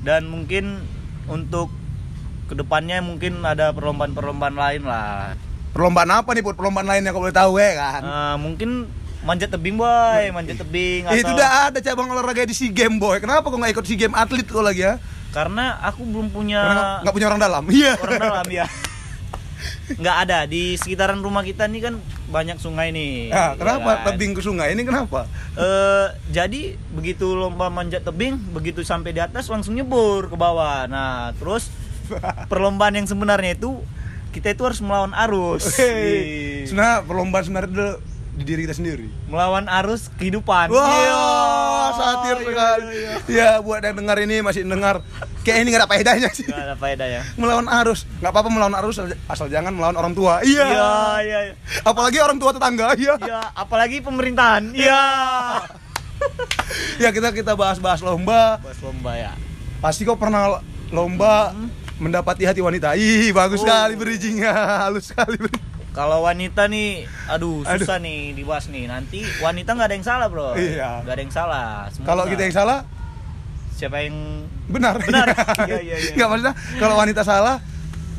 Dan 0.06 0.30
mungkin 0.30 0.86
untuk 1.26 1.74
ke 2.46 2.54
depannya 2.54 3.02
mungkin 3.02 3.42
ada 3.42 3.74
perlombaan-perlombaan 3.74 4.54
lain 4.54 4.86
lah. 4.86 5.34
Perlombaan 5.76 6.08
apa 6.08 6.32
nih, 6.32 6.40
Put? 6.40 6.56
Perlombaan 6.56 6.88
lain 6.88 7.04
yang 7.04 7.12
kau 7.12 7.20
boleh 7.20 7.36
tahu 7.36 7.60
ya 7.60 7.76
kan? 7.76 8.02
Eh, 8.02 8.36
mungkin 8.40 8.88
manjat 9.28 9.52
tebing 9.52 9.76
boy, 9.76 10.24
manjat 10.32 10.56
tebing 10.56 11.04
atau 11.04 11.20
Itu 11.20 11.32
udah 11.36 11.68
ada 11.68 11.80
cabang 11.84 12.08
olahraga 12.08 12.48
di 12.48 12.56
SEA 12.56 12.72
Games, 12.72 12.96
boy. 12.96 13.20
Kenapa 13.20 13.52
kau 13.52 13.60
nggak 13.60 13.76
ikut 13.76 13.84
SEA 13.84 14.00
Games 14.00 14.16
atlet 14.16 14.48
kau 14.48 14.64
lagi 14.64 14.88
ya? 14.88 14.96
karena 15.36 15.84
aku 15.84 16.08
belum 16.08 16.32
punya 16.32 16.64
nggak- 17.04 17.12
punya 17.12 17.28
orang 17.28 17.42
dalam. 17.44 17.64
Iya. 17.68 18.00
orang 18.00 18.24
dalam 18.24 18.48
ya. 18.48 18.66
Nggak 20.00 20.16
ada 20.24 20.40
di 20.48 20.80
sekitaran 20.80 21.20
rumah 21.20 21.44
kita 21.44 21.68
nih 21.68 21.92
kan 21.92 22.00
banyak 22.32 22.56
sungai 22.56 22.96
nih. 22.96 23.36
Nah, 23.36 23.52
ya 23.52 23.60
kenapa 23.60 23.92
kan? 23.92 24.06
tebing 24.08 24.32
ke 24.32 24.40
sungai 24.40 24.72
ini 24.72 24.88
kenapa? 24.88 25.28
Eh, 25.60 26.08
jadi 26.32 26.80
begitu 26.90 27.36
lomba 27.36 27.68
manjat 27.68 28.02
tebing, 28.02 28.40
begitu 28.56 28.80
sampai 28.80 29.12
di 29.12 29.20
atas 29.20 29.52
langsung 29.52 29.76
nyebur 29.76 30.32
ke 30.32 30.40
bawah. 30.40 30.88
Nah, 30.88 31.36
terus 31.36 31.68
perlombaan 32.52 32.96
yang 32.96 33.06
sebenarnya 33.06 33.60
itu 33.60 33.84
kita 34.36 34.52
itu 34.52 34.62
harus 34.62 34.84
melawan 34.84 35.16
arus. 35.16 35.64
Hei, 35.74 36.68
sebenarnya 36.68 37.08
perlombaan 37.08 37.40
sebenarnya 37.42 37.72
itu 37.72 37.88
di 38.36 38.44
diri 38.44 38.68
kita 38.68 38.76
sendiri. 38.76 39.08
Melawan 39.32 39.64
arus 39.72 40.12
kehidupan. 40.14 40.68
Wah, 40.68 40.84
Iya. 40.92 41.24
satir 41.96 42.36
Iya, 42.36 42.44
sekali. 42.44 42.84
iya, 42.92 43.14
iya. 43.32 43.46
Ya, 43.56 43.64
buat 43.64 43.80
yang 43.80 43.96
dengar 43.96 44.20
ini 44.20 44.44
masih 44.44 44.68
dengar, 44.68 45.00
kayak 45.42 45.64
ini 45.64 45.72
nggak 45.72 45.82
ada 45.82 45.88
faedahnya 45.88 46.30
sih. 46.36 46.44
Nggak 46.44 46.62
ada 46.62 46.76
faedah 46.76 47.08
ya. 47.08 47.22
Melawan 47.40 47.72
arus, 47.72 48.04
nggak 48.20 48.28
apa-apa 48.30 48.50
melawan 48.52 48.76
arus 48.76 49.00
asal 49.26 49.48
jangan 49.48 49.72
melawan 49.72 49.96
orang 49.96 50.12
tua. 50.12 50.44
Iya. 50.44 50.68
Iya, 50.68 50.92
iya, 51.24 51.40
iya. 51.48 51.54
Apalagi 51.82 52.20
orang 52.20 52.36
tua 52.36 52.52
tetangga. 52.52 52.92
Iya. 52.94 53.16
Iya, 53.18 53.42
apalagi 53.56 54.04
pemerintahan. 54.04 54.76
Iya. 54.76 55.02
Ya 56.98 57.12
kita 57.12 57.32
kita 57.32 57.54
bahas-bahas 57.54 58.00
lomba. 58.02 58.60
Bos 58.60 58.80
lomba 58.82 59.16
ya. 59.16 59.32
Pasti 59.80 60.04
kau 60.04 60.16
pernah 60.16 60.60
lomba 60.90 61.52
mendapati 61.98 62.44
hati 62.44 62.60
wanita. 62.60 62.94
Ih, 62.94 63.32
bagus 63.32 63.60
Oh. 63.60 63.64
sekali 63.64 63.94
bridgingnya, 63.96 64.52
halus 64.82 65.10
sekali. 65.10 65.40
Kalau 65.90 66.22
wanita 66.22 66.68
nih, 66.68 67.08
aduh 67.26 67.64
Aduh. 67.64 67.80
susah 67.80 67.98
nih 67.98 68.36
dibahas 68.36 68.68
nih. 68.68 68.84
Nanti 68.86 69.24
wanita 69.40 69.72
nggak 69.72 69.88
ada 69.88 69.96
yang 69.96 70.04
salah 70.04 70.28
bro. 70.28 70.52
Iya. 70.54 71.02
Nggak 71.02 71.14
ada 71.14 71.22
yang 71.22 71.32
salah. 71.34 71.68
Kalau 72.04 72.24
kita 72.26 72.42
yang 72.44 72.52
salah, 72.54 72.84
siapa 73.72 74.04
yang 74.04 74.16
benar. 74.68 75.00
Benar. 75.00 75.28
Iya, 75.66 75.80
iya, 75.82 75.96
iya. 75.96 76.12
Nggak 76.14 76.28
maksudnya 76.28 76.54
kalau 76.76 76.96
wanita 76.96 77.22
salah, 77.24 77.64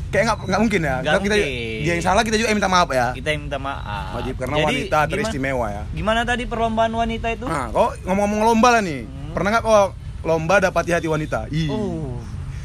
kayak 0.09 0.23
nggak 0.25 0.37
nggak 0.47 0.59
mungkin 0.59 0.81
ya. 0.81 0.95
Kalau 0.99 1.21
kita 1.21 1.35
mungkin. 1.37 1.83
dia 1.85 1.91
yang 1.93 2.01
salah 2.03 2.21
kita 2.23 2.35
juga 2.35 2.49
yang 2.49 2.57
minta 2.57 2.71
maaf 2.71 2.89
ya. 2.89 3.07
kita 3.13 3.29
yang 3.29 3.41
minta 3.45 3.59
maaf. 3.61 4.09
Wajib 4.17 4.35
karena 4.35 4.55
Jadi, 4.55 4.65
wanita 4.65 4.97
gimana- 4.97 5.11
teristimewa 5.13 5.65
ya. 5.69 5.83
Gimana 5.93 6.21
tadi 6.25 6.43
perlombaan 6.43 6.91
wanita 6.91 7.27
itu? 7.29 7.45
Nah, 7.45 7.69
kok 7.69 7.89
ngomong-ngomong 8.03 8.41
lomba 8.43 8.69
lah 8.73 8.81
nih. 8.81 9.05
Hmm. 9.05 9.33
Pernah 9.37 9.49
nggak 9.53 9.63
kok 9.63 9.87
lomba 10.25 10.55
dapati 10.59 10.91
hati 10.91 11.05
wanita? 11.05 11.45
Ih. 11.53 11.69
Uh, 11.69 12.17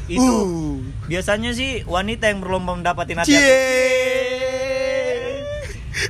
itu 0.09 0.25
Uh. 0.25 0.81
Biasanya 1.05 1.51
sih 1.51 1.83
wanita 1.83 2.31
yang 2.31 2.39
berlomba 2.39 2.73
mendapatin 2.73 3.19
hati. 3.19 3.33
Cie. 3.33 3.59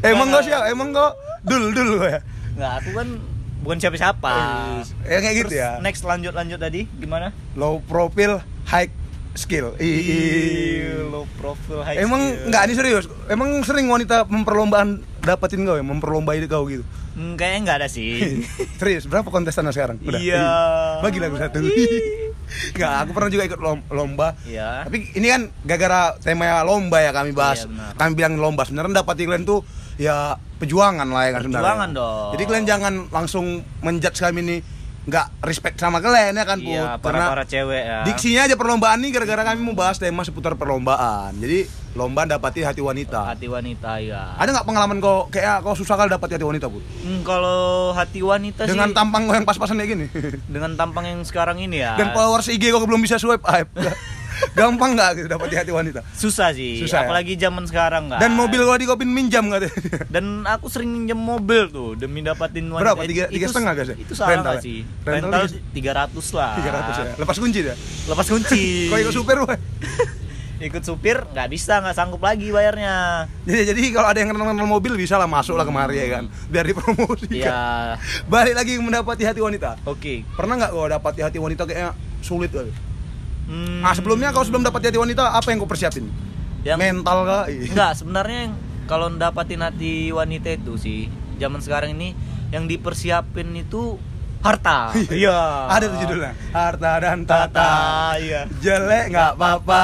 Emang 0.04 0.30
kok 0.30 0.44
siapa? 0.44 0.68
Emang 0.70 0.92
kok 0.92 1.16
dul 1.44 1.72
dul 1.72 2.02
ya? 2.02 2.20
Nggak, 2.54 2.72
aku 2.84 2.90
kan 2.94 3.08
bukan 3.64 3.78
siapa-siapa. 3.80 4.34
Ya 5.08 5.18
kayak 5.20 5.36
gitu 5.44 5.50
Terus 5.54 5.62
ya. 5.64 5.70
Next 5.80 6.04
lanjut 6.04 6.34
lanjut 6.36 6.60
tadi 6.60 6.86
gimana? 7.00 7.32
Low 7.56 7.80
profile, 7.84 8.44
high 8.68 8.92
skill. 9.34 9.74
Ih. 9.82 11.10
low 11.10 11.26
profile 11.40 11.82
high 11.82 11.98
Emang 11.98 12.22
skill. 12.22 12.48
nggak 12.52 12.62
ini 12.68 12.74
serius? 12.76 13.06
Emang 13.28 13.50
sering 13.66 13.88
wanita 13.90 14.28
memperlombaan 14.30 15.02
dapatin 15.24 15.64
kau 15.66 15.80
ya, 15.80 15.84
memperlombai 15.86 16.44
kau 16.46 16.68
gitu? 16.70 16.84
Hmm, 17.14 17.38
kayaknya 17.38 17.60
nggak 17.70 17.78
ada 17.86 17.88
sih. 17.90 18.42
serius, 18.82 19.06
berapa 19.06 19.30
kontestannya 19.30 19.70
sekarang? 19.70 20.02
Udah. 20.02 20.18
Iya. 20.20 20.46
Bagi 21.06 21.18
lagu 21.22 21.38
satu. 21.38 21.62
Nggak, 22.74 22.94
aku 23.02 23.12
pernah 23.12 23.30
juga 23.30 23.44
ikut 23.46 23.60
lom- 23.60 23.86
lomba. 23.90 24.28
Iya. 24.44 24.86
Tapi 24.86 24.98
ini 25.14 25.28
kan 25.28 25.42
gara-gara 25.64 26.02
temanya 26.18 26.62
lomba 26.62 26.98
ya 27.00 27.12
kami 27.12 27.32
bahas. 27.32 27.64
Iya, 27.64 27.70
benar. 27.70 27.92
kami 27.96 28.12
bilang 28.14 28.34
lomba. 28.38 28.62
Sebenarnya 28.64 29.02
dapatin 29.02 29.26
kalian 29.28 29.46
tuh 29.46 29.60
ya 29.96 30.34
perjuangan 30.58 31.06
lah 31.06 31.22
ya 31.24 31.32
kan 31.32 31.42
sebenarnya. 31.44 31.62
Perjuangan 31.62 31.90
dong. 31.92 32.30
Jadi 32.34 32.44
kalian 32.46 32.66
jangan 32.66 32.94
langsung 33.10 33.46
menjudge 33.80 34.20
kami 34.20 34.40
ini 34.42 34.58
nggak 35.04 35.44
respect 35.44 35.76
sama 35.76 36.00
kalian 36.00 36.32
ya 36.34 36.46
kan 36.46 36.58
Iya, 36.58 36.96
Put. 36.96 37.12
Karena 37.12 37.26
para 37.28 37.34
para 37.34 37.46
cewek 37.46 37.84
ya. 37.84 38.00
diksinya 38.08 38.42
aja 38.48 38.56
perlombaan 38.56 39.04
nih 39.04 39.12
gara-gara 39.12 39.44
kami 39.46 39.60
mau 39.60 39.76
bahas 39.76 40.00
tema 40.00 40.24
seputar 40.24 40.56
perlombaan. 40.56 41.36
Jadi 41.36 41.68
lomba 41.94 42.24
dapati 42.24 42.64
hati 42.64 42.80
wanita. 42.80 43.22
hati 43.28 43.46
wanita 43.46 44.00
ya. 44.00 44.34
Ada 44.34 44.50
nggak 44.50 44.66
pengalaman 44.66 44.98
kau 44.98 45.28
kayak 45.28 45.60
kau 45.60 45.76
susah 45.76 45.94
kali 45.94 46.08
dapati 46.08 46.40
hati 46.40 46.48
wanita, 46.48 46.66
Bu? 46.66 46.80
Hmm, 46.80 47.20
kalau 47.22 47.92
hati 47.92 48.24
wanita 48.24 48.64
Dengan 48.64 48.90
sih 48.90 48.96
tampang 48.96 49.28
kau 49.28 49.36
yang 49.36 49.44
pas-pasan 49.44 49.76
kayak 49.76 49.92
gini. 49.92 50.06
dengan 50.48 50.74
tampang 50.74 51.06
yang 51.06 51.20
sekarang 51.22 51.60
ini 51.60 51.84
ya. 51.84 51.94
Dan 51.94 52.16
followers 52.16 52.48
IG 52.48 52.72
kau 52.72 52.82
belum 52.82 53.04
bisa 53.04 53.20
swipe 53.20 53.44
up. 53.44 53.68
Gampang 54.54 54.94
nggak 54.94 55.10
gitu 55.16 55.28
dapati 55.28 55.56
hati 55.56 55.70
wanita? 55.70 56.02
susah 56.14 56.52
sih. 56.52 56.78
Susah 56.78 57.02
ya? 57.02 57.06
apalagi 57.06 57.34
zaman 57.36 57.64
sekarang 57.64 58.08
kan. 58.08 58.18
Dan 58.18 58.34
mobil 58.34 58.60
kau 58.60 58.74
di 58.74 58.86
kopin 58.86 59.08
minjam 59.08 59.48
katanya. 59.48 59.74
Dan 60.08 60.44
aku 60.44 60.68
sering 60.68 60.90
minjem 60.90 61.16
mobil 61.16 61.68
tuh 61.68 61.94
demi 61.94 62.20
dapatin 62.20 62.66
wanita. 62.66 62.94
Berapa? 62.94 63.02
Tiga- 63.04 63.28
tiga 63.28 63.46
Itu- 63.46 63.52
setengah, 63.52 63.72
guys, 63.74 63.90
ya? 63.90 63.96
Itu 63.96 64.14
salah 64.14 64.30
Rental 64.32 64.44
nggak 64.44 64.56
ya? 64.56 64.62
sih? 64.62 64.78
Rental 65.02 65.30
Rental 65.32 65.44
tiga- 65.70 65.94
300 66.10 66.28
lah. 66.34 66.52
300 66.56 66.94
ya. 66.96 67.14
Lepas 67.18 67.38
kunci 67.38 67.60
ya. 67.62 67.76
Lepas 68.08 68.28
kunci. 68.28 68.62
Kau 68.92 69.00
ikut 69.00 69.14
super, 69.14 69.36
woy. 69.40 69.58
ikut 70.64 70.80
supir 70.80 71.20
nggak 71.28 71.50
bisa 71.50 71.84
nggak 71.84 71.92
sanggup 71.92 72.24
lagi 72.24 72.48
bayarnya 72.48 73.28
Jadi 73.44 73.68
jadi 73.68 73.82
kalau 73.92 74.08
ada 74.08 74.16
yang 74.16 74.32
kenal-kenal 74.32 74.64
mobil 74.64 74.96
bisa 74.96 75.20
lah 75.20 75.28
masuk 75.28 75.60
lah 75.60 75.68
kemari 75.68 76.00
ya 76.00 76.08
kan. 76.14 76.32
Biar 76.48 76.64
dipromosikan. 76.64 77.36
ya 77.36 78.00
Balik 78.26 78.56
lagi 78.56 78.80
mendapati 78.80 79.28
hati 79.28 79.44
wanita. 79.44 79.76
oke 79.84 80.24
Pernah 80.32 80.56
nggak 80.56 80.72
kau 80.72 80.88
dapati 80.88 81.20
hati 81.20 81.36
wanita 81.36 81.68
kayaknya 81.68 81.92
sulit 82.22 82.48
kali? 82.48 82.72
Hmm, 83.44 83.84
Nah 83.84 83.92
sebelumnya 83.92 84.32
kau 84.32 84.42
sebelum 84.42 84.64
dapati 84.64 84.88
hati 84.88 84.98
wanita 84.98 85.36
apa 85.36 85.48
yang 85.50 85.60
kau 85.60 85.68
persiapin? 85.68 86.08
yang 86.64 86.80
Mental 86.80 87.28
kah? 87.28 87.44
Enggak, 87.46 87.92
sebenarnya 87.94 88.48
yang 88.48 88.54
kalau 88.84 89.12
dapatin 89.12 89.60
hati 89.60 90.10
wanita 90.10 90.48
itu 90.50 90.80
sih 90.80 91.12
zaman 91.36 91.60
sekarang 91.60 91.92
ini 91.92 92.16
yang 92.50 92.66
dipersiapin 92.66 93.52
itu 93.54 94.00
harta. 94.40 94.96
Iya. 95.12 95.68
Ada 95.68 95.86
tuh 95.88 95.98
judulnya. 96.00 96.32
Harta 96.52 96.92
dan 97.00 97.20
tata. 97.24 97.48
Tata, 97.52 97.72
iya. 98.18 98.42
Jelek 98.60 99.12
nggak 99.12 99.30
apa-apa. 99.36 99.84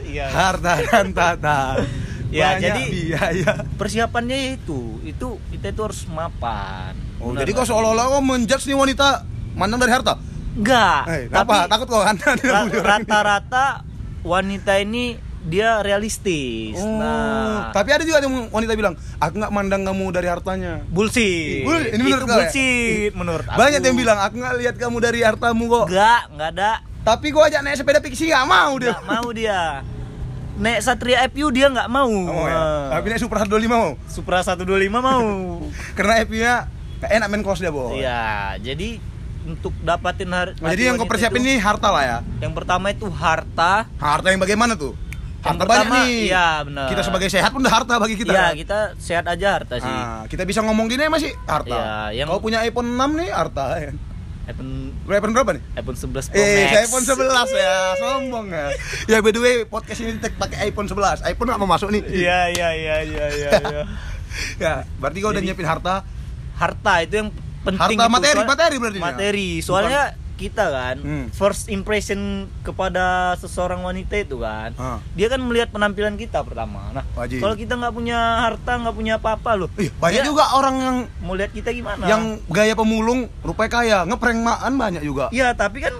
Iya. 0.00 0.26
Harta 0.28 0.72
dan 0.80 1.06
tata. 1.12 1.60
Ya, 2.34 2.58
Banyak 2.58 2.66
jadi- 2.66 2.90
biaya. 2.90 3.52
Persiapannya 3.78 4.58
itu, 4.58 4.98
itu 5.06 5.38
kita 5.54 5.70
itu 5.70 5.80
harus 5.86 6.02
mapan. 6.10 6.90
Oh, 7.22 7.30
Benar 7.30 7.46
jadi 7.46 7.50
kau 7.54 7.62
seolah-olah 7.62 8.10
kau 8.10 8.22
menjudge 8.26 8.66
nih 8.66 8.74
wanita 8.74 9.22
mandang 9.54 9.78
dari 9.78 9.94
harta. 9.94 10.18
Enggak. 10.54 11.00
Eh, 11.06 11.22
tapi 11.26 11.50
apa? 11.50 11.56
Takut 11.66 11.86
kau 11.86 12.00
kan? 12.00 12.16
ra- 12.16 12.70
rata-rata 12.94 13.66
wanita 14.20 14.78
ini 14.78 15.16
dia 15.44 15.78
realistis. 15.78 16.72
Oh, 16.74 16.96
Nah, 16.96 17.68
tapi 17.70 17.92
ada 17.92 18.00
juga 18.00 18.16
yang 18.18 18.48
wanita 18.48 18.72
bilang, 18.72 18.96
aku 19.18 19.34
nggak 19.36 19.52
mandang 19.52 19.84
kamu 19.84 20.04
dari 20.08 20.26
hartanya. 20.26 20.80
bullshit. 20.88 21.62
Bull- 21.62 21.84
ini 21.86 22.00
menurut 22.00 22.16
itu 22.18 22.24
kau 22.24 22.32
ya? 22.32 22.38
bullshit 22.40 23.12
menurut 23.12 23.44
aku. 23.44 23.58
Banyak 23.58 23.80
yang 23.82 23.92
bilang, 23.94 24.18
aku 24.18 24.34
nggak 24.36 24.54
lihat 24.56 24.74
kamu 24.78 24.96
dari 24.98 25.20
hartamu 25.20 25.64
kok. 25.68 25.86
enggak, 25.86 26.20
enggak 26.30 26.50
ada. 26.54 26.72
Tapi 27.04 27.26
gua 27.28 27.52
ajak 27.52 27.60
naik 27.60 27.76
sepeda 27.76 28.00
pixie 28.00 28.32
nggak 28.32 28.46
mau 28.46 28.72
dia. 28.74 28.88
Nggak 28.90 29.04
mau 29.04 29.28
dia. 29.30 29.60
Naik 30.54 30.80
Satria 30.80 31.26
FU 31.28 31.50
dia 31.50 31.66
nggak 31.68 31.90
mau. 31.90 32.08
Nggak 32.08 32.32
mau 32.32 32.46
ya? 32.46 32.56
Eh, 32.56 32.84
Tapi 32.94 33.06
naik 33.10 33.20
Supra 33.20 33.38
125 33.42 33.68
mau. 33.68 33.90
Supra 34.06 34.38
125 34.40 34.64
mau. 35.02 35.26
Karena 35.98 36.24
FU-nya 36.24 36.54
nggak 36.96 37.10
enak 37.12 37.26
main 37.28 37.42
cross 37.42 37.60
dia, 37.60 37.68
Bo. 37.68 37.92
Iya, 37.92 38.22
jadi 38.56 38.96
untuk 39.44 39.72
dapatin 39.78 40.28
har- 40.28 40.56
Nah, 40.56 40.70
jadi 40.70 40.82
yang 40.88 40.96
kau 40.96 41.04
persiapin 41.04 41.40
itu, 41.40 41.48
nih 41.52 41.58
harta 41.58 41.88
lah 41.88 42.02
ya. 42.02 42.18
Yang 42.40 42.52
pertama 42.54 42.86
itu 42.88 43.06
harta. 43.06 43.84
Harta 43.94 44.28
yang 44.28 44.40
bagaimana 44.40 44.72
tuh? 44.74 44.96
Yang 45.38 45.44
Harta 45.44 45.60
pertama, 45.60 45.92
banyak 45.92 46.08
nih. 46.08 46.16
iya, 46.24 46.48
benar. 46.64 46.88
Kita 46.88 47.02
sebagai 47.04 47.28
sehat 47.28 47.50
pun 47.52 47.60
udah 47.60 47.74
harta 47.74 47.94
bagi 47.96 48.16
kita. 48.16 48.32
Iya, 48.32 48.40
kan? 48.42 48.54
kita 48.56 48.78
sehat 48.96 49.24
aja 49.28 49.48
harta 49.54 49.74
sih. 49.76 49.84
Ah, 49.86 50.24
kita 50.24 50.42
bisa 50.42 50.64
ngomong 50.64 50.88
gini 50.88 51.04
masih 51.06 51.36
harta. 51.44 51.76
Iya, 52.10 52.24
yang- 52.24 52.28
Kau 52.28 52.40
punya 52.40 52.64
iPhone 52.64 52.88
6 52.90 53.12
nih 53.14 53.28
harta 53.28 53.76
ya. 53.78 53.92
iPhone 54.44 54.72
iPhone 55.06 55.32
berapa 55.32 55.50
nih? 55.52 55.62
iPhone 55.74 55.96
11 55.96 56.28
Pro 56.28 56.36
Eh, 56.36 56.64
Max. 56.66 56.72
iPhone 56.82 57.04
11 57.06 57.48
ya, 57.50 57.76
sombong 57.94 58.46
ya. 58.48 58.66
Ya 59.06 59.16
by 59.20 59.30
the 59.30 59.40
way, 59.40 59.54
podcast 59.64 60.00
ini 60.00 60.16
tag 60.16 60.32
pakai 60.34 60.68
iPhone 60.68 60.84
11. 60.84 61.20
iPhone 61.22 61.48
nggak 61.48 61.60
mau 61.60 61.68
masuk 61.70 61.88
nih. 61.88 62.00
Iya, 62.04 62.40
iya, 62.50 62.68
iya, 62.72 62.96
iya, 63.02 63.26
iya. 63.30 63.50
iya. 63.62 63.82
ya, 64.64 64.72
berarti 64.96 65.18
kau 65.18 65.28
udah 65.28 65.40
nyiapin 65.40 65.64
harta. 65.64 66.04
harta 66.54 67.02
itu 67.02 67.14
yang 67.18 67.28
penting 67.64 67.96
Harta 67.96 68.06
itu, 68.06 68.12
materi, 68.12 68.36
soal- 68.36 68.46
materi 68.46 68.76
berarti 68.76 68.94
ya? 68.94 69.02
materi 69.02 69.48
soalnya 69.58 70.02
kita 70.34 70.66
kan 70.66 70.96
Hmm. 70.98 71.26
first 71.30 71.68
impression 71.68 72.18
kepada 72.60 73.04
seseorang 73.36 73.80
wanita 73.80 74.18
itu 74.18 74.36
kan 74.36 74.74
Ah. 74.74 74.98
dia 75.12 75.26
kan 75.26 75.38
melihat 75.38 75.70
penampilan 75.70 76.14
kita 76.14 76.42
pertama 76.42 76.90
nah 76.90 77.06
Wajib. 77.14 77.38
kalau 77.38 77.54
kita 77.54 77.72
nggak 77.72 77.92
punya 77.92 78.18
harta 78.40 78.72
nggak 78.76 78.92
punya 78.92 79.14
apa-apa 79.16 79.50
loh 79.56 79.68
Ih, 79.76 79.94
banyak 79.94 80.14
dia 80.16 80.26
juga 80.26 80.50
orang 80.52 80.76
yang 80.76 80.96
mau 81.20 81.32
lihat 81.32 81.50
kita 81.50 81.70
gimana 81.70 82.02
yang 82.04 82.42
gaya 82.46 82.74
pemulung 82.74 83.30
rupanya 83.40 83.70
kaya, 83.72 83.98
ngeprank 84.04 84.40
maan 84.40 84.74
banyak 84.74 85.00
juga. 85.00 85.30
iya 85.30 85.54
tapi 85.54 85.80
kan 85.80 85.94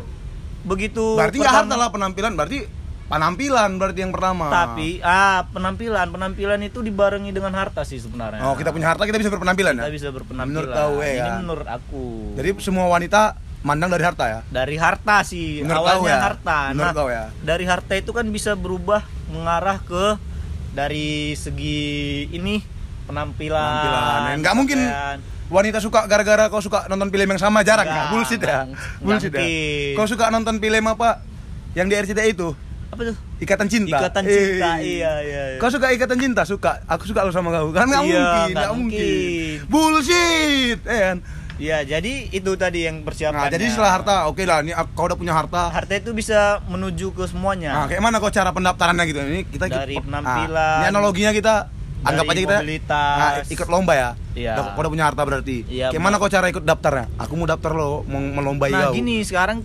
begitu 0.64 1.14
Berarti 1.14 1.38
nggak 1.38 1.46
pertama- 1.46 1.70
harta 1.70 1.76
lah 1.76 1.88
penampilan, 1.90 2.32
berarti 2.34 2.58
penampilan 3.06 3.76
berarti 3.76 4.00
yang 4.00 4.10
pertama. 4.10 4.48
tapi 4.48 4.98
ah 5.00 5.44
penampilan 5.46 6.08
penampilan 6.08 6.60
itu 6.62 6.80
dibarengi 6.80 7.30
dengan 7.30 7.52
harta 7.52 7.82
sih 7.82 7.96
sebenarnya 7.96 8.40
Oh, 8.40 8.54
kita 8.54 8.70
punya 8.70 8.88
harta 8.88 9.04
kita 9.04 9.16
bisa 9.16 9.28
berpenampilan 9.28 9.74
kita 9.74 9.86
ya. 9.86 9.92
bisa 9.92 10.08
berpenampilan 10.08 10.64
Menurut 10.64 10.72
kau, 10.72 10.94
eh, 10.98 11.12
ini 11.14 11.20
kan? 11.22 11.38
menurut 11.38 11.66
aku 11.66 12.04
Jadi 12.34 12.48
semua 12.58 12.86
wanita 12.86 13.20
mandang 13.60 13.88
dari 13.88 14.02
harta 14.02 14.24
ya. 14.26 14.40
dari 14.46 14.76
harta 14.76 15.16
sih 15.22 15.60
Menurut 15.60 15.80
awalnya 15.80 15.94
kau 15.94 16.08
ya? 16.08 16.18
harta 16.22 16.58
Menurut 16.70 16.80
nah 16.82 16.92
kau 16.94 17.08
ya? 17.08 17.24
dari 17.40 17.64
harta 17.64 17.92
itu 17.94 18.10
kan 18.10 18.26
bisa 18.26 18.50
berubah 18.54 19.00
mengarah 19.28 19.78
ke 19.78 20.16
dari 20.70 21.08
segi 21.34 21.84
ini 22.30 22.64
penampilan 23.04 23.60
Penampilan. 23.62 24.36
Nggak 24.40 24.54
mungkin 24.54 24.78
wanita 25.46 25.78
suka 25.78 26.08
gara-gara 26.08 26.48
kau 26.48 26.58
suka 26.58 26.88
nonton 26.88 27.08
film 27.08 27.28
yang 27.28 27.38
sama 27.38 27.60
jarang 27.60 27.84
ya? 27.84 28.08
Bullshit 28.08 28.40
ya. 28.40 28.64
Bullshit 28.98 29.28
ya. 29.30 29.44
Kau 29.92 30.08
suka 30.08 30.28
nonton 30.28 30.56
film 30.56 30.88
apa? 30.88 31.20
Yang 31.74 31.86
di 31.86 31.94
RCTI 32.08 32.30
itu? 32.32 32.48
Apa 32.94 33.02
tuh 33.04 33.16
Ikatan 33.36 33.66
Cinta. 33.66 33.98
ikatan 33.98 34.22
cinta 34.24 34.70
Eh. 34.78 34.96
iya 34.96 35.12
iya, 35.20 35.42
iya. 35.50 35.58
Kau 35.58 35.68
suka 35.68 35.90
ikatan 35.90 36.16
cinta? 36.16 36.42
Suka. 36.42 36.80
Aku 36.86 37.04
suka 37.04 37.20
lo 37.20 37.30
sama 37.30 37.50
kau. 37.50 37.68
Kan 37.70 37.86
nggak 37.86 38.02
Iya, 38.02 38.14
mungkin, 38.16 38.54
nggak 38.54 38.72
mungkin. 38.72 39.00
mungkin. 39.04 39.68
Bullshit, 39.68 40.80
eh 40.82 41.00
kan? 41.04 41.18
Iya, 41.54 41.78
jadi 41.84 42.12
itu 42.30 42.50
tadi 42.54 42.82
yang 42.82 43.02
persiapan 43.02 43.36
Nah, 43.36 43.46
jadi 43.48 43.66
setelah 43.68 43.92
harta, 43.92 44.14
oke 44.26 44.42
lah. 44.42 44.58
Ini 44.60 44.74
kau 44.90 45.06
udah 45.06 45.14
punya 45.14 45.30
harta. 45.30 45.70
harta 45.70 45.92
itu 45.92 46.10
bisa 46.10 46.58
menuju 46.64 47.10
ke 47.10 47.26
semuanya 47.26 47.70
Nah, 47.72 47.86
kayak 47.86 48.00
mana 48.00 48.18
kau 48.18 48.26
cara 48.28 48.50
pendaftarannya 48.50 49.04
gitu? 49.04 49.20
Ini 49.20 49.40
kita 49.48 49.66
Dari 49.68 49.94
penampilan, 49.96 50.78
ini 50.80 50.86
analoginya 50.88 51.30
kita 51.30 51.54
anggap 52.04 52.24
aja 52.26 52.40
kita 52.40 52.56
nah, 52.92 53.32
ikut 53.44 53.68
lomba 53.68 53.92
ya. 53.92 54.10
Iya. 54.34 54.52
Udah- 54.54 54.72
Kau 54.74 54.80
udah 54.82 54.90
punya 54.90 55.04
harta 55.06 55.22
berarti. 55.22 55.56
Iya, 55.64 55.88
kayak 55.88 56.02
mana 56.02 56.18
kau 56.18 56.28
cara 56.28 56.46
ikut 56.46 56.62
daftarnya? 56.62 57.06
Aku 57.16 57.32
mau 57.34 57.46
daftar 57.46 57.72
lo, 57.72 58.02
mau 58.04 58.20
melombai 58.20 58.68
nah 58.68 58.90
kau. 58.90 58.94
gini 58.94 59.22
sekarang 59.22 59.62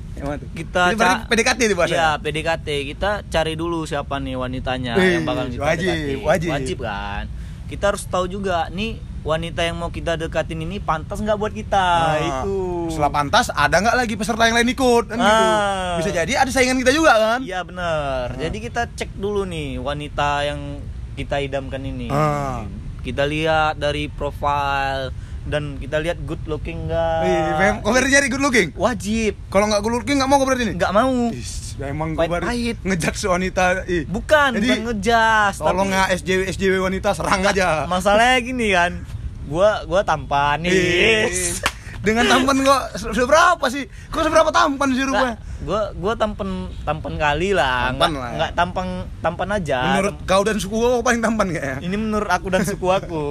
kita 0.53 0.93
Ini 0.93 0.96
berarti 0.96 1.15
ca- 1.15 1.27
PDKT 1.27 1.60
itu 1.65 1.75
bahasa. 1.75 1.93
Iya, 1.93 2.10
PDKT. 2.17 2.67
Kita 2.88 3.10
cari 3.25 3.53
dulu 3.53 3.84
siapa 3.84 4.17
nih 4.17 4.36
wanitanya 4.36 4.93
Wih, 4.96 5.19
yang 5.19 5.25
bakal 5.25 5.46
kita 5.48 5.63
wajib, 5.63 5.89
dekati. 5.89 6.48
wajib. 6.50 6.77
kan. 6.79 7.24
Kita 7.65 7.84
harus 7.93 8.03
tahu 8.05 8.25
juga 8.25 8.65
nih 8.69 8.98
wanita 9.19 9.62
yang 9.62 9.75
mau 9.75 9.91
kita 9.91 10.15
dekatin 10.15 10.58
ini 10.58 10.79
pantas 10.79 11.19
nggak 11.19 11.36
buat 11.36 11.51
kita. 11.51 11.86
Nah, 12.00 12.17
itu. 12.19 12.88
Setelah 12.89 13.12
pantas, 13.12 13.51
ada 13.51 13.75
nggak 13.77 13.96
lagi 13.96 14.13
peserta 14.15 14.48
yang 14.48 14.55
lain 14.55 14.72
ikut 14.72 15.05
kan 15.05 15.17
gitu. 15.17 15.43
Ah. 15.43 15.98
Bisa 16.00 16.10
jadi 16.10 16.34
ada 16.36 16.50
saingan 16.50 16.79
kita 16.79 16.89
juga 16.89 17.13
kan? 17.13 17.39
Iya 17.43 17.62
benar. 17.62 18.31
Ah. 18.31 18.39
Jadi 18.39 18.58
kita 18.60 18.88
cek 18.89 19.13
dulu 19.13 19.43
nih 19.43 19.77
wanita 19.77 20.48
yang 20.48 20.79
kita 21.19 21.35
idamkan 21.38 21.81
ini. 21.81 22.07
Ah. 22.07 22.63
Kita 22.99 23.23
lihat 23.23 23.75
dari 23.75 24.07
profile 24.07 25.11
dan 25.43 25.75
kita 25.75 25.97
lihat 25.97 26.23
good 26.23 26.39
looking 26.45 26.85
enggak. 26.85 27.19
Wih, 27.21 27.39
mem- 27.57 27.79
kau 27.79 27.91
berarti 27.91 28.09
nyari 28.09 28.27
good 28.27 28.39
looking? 28.39 28.67
Wajib. 28.73 29.33
Kalau 29.47 29.65
nggak 29.65 29.81
good 29.81 29.95
looking 29.95 30.15
nggak 30.15 30.29
mau 30.29 30.38
kau 30.38 30.45
berarti 30.45 30.63
nih? 30.65 30.75
Nggak 30.75 30.93
mau. 30.93 31.11
Is, 31.31 31.51
emang 31.77 32.09
kau 32.11 32.21
Pahit-pahit. 32.21 32.75
baru 32.77 32.88
ngejat 32.88 33.15
wanita. 33.25 33.63
Ih. 33.85 34.03
Bukan, 34.05 34.49
Jadi, 34.53 34.67
bukan 34.69 34.79
ngejas. 34.85 35.53
Tolong 35.57 35.89
ya 35.89 36.03
SJW 36.11 36.39
SJW 36.49 36.73
wanita 36.81 37.09
serang 37.11 37.41
aja. 37.41 37.83
masalahnya 37.85 38.38
gini 38.39 38.67
kan 38.71 38.91
gua 39.49 39.81
gua 39.83 40.05
tampan 40.05 40.61
nih 40.61 40.69
Ih, 40.69 41.57
Dengan 42.00 42.24
tampan 42.25 42.58
kok 42.62 42.82
se- 42.94 43.12
seberapa 43.13 43.65
sih? 43.68 43.84
Kok 44.08 44.22
seberapa 44.22 44.50
tampan 44.50 44.89
sih 44.89 45.03
rupanya? 45.03 45.36
gua 45.60 45.91
gua 45.91 46.15
tampan 46.15 46.48
tampan 46.82 47.13
kali 47.15 47.51
lah 47.51 47.91
Tampan 47.91 48.10
nggak 48.10 48.24
lah. 48.24 48.32
nggak 48.34 48.51
tampan 48.53 48.88
tampan 49.20 49.50
aja 49.53 49.79
Menurut 49.91 50.15
kau 50.24 50.41
dan 50.41 50.56
suku 50.56 50.72
kau 50.74 51.01
paling 51.01 51.20
tampan 51.20 51.48
kayaknya. 51.50 51.77
ini 51.82 51.96
menurut 51.96 52.27
aku 52.27 52.48
dan 52.48 52.63
suku 52.63 52.88
aku 52.89 53.25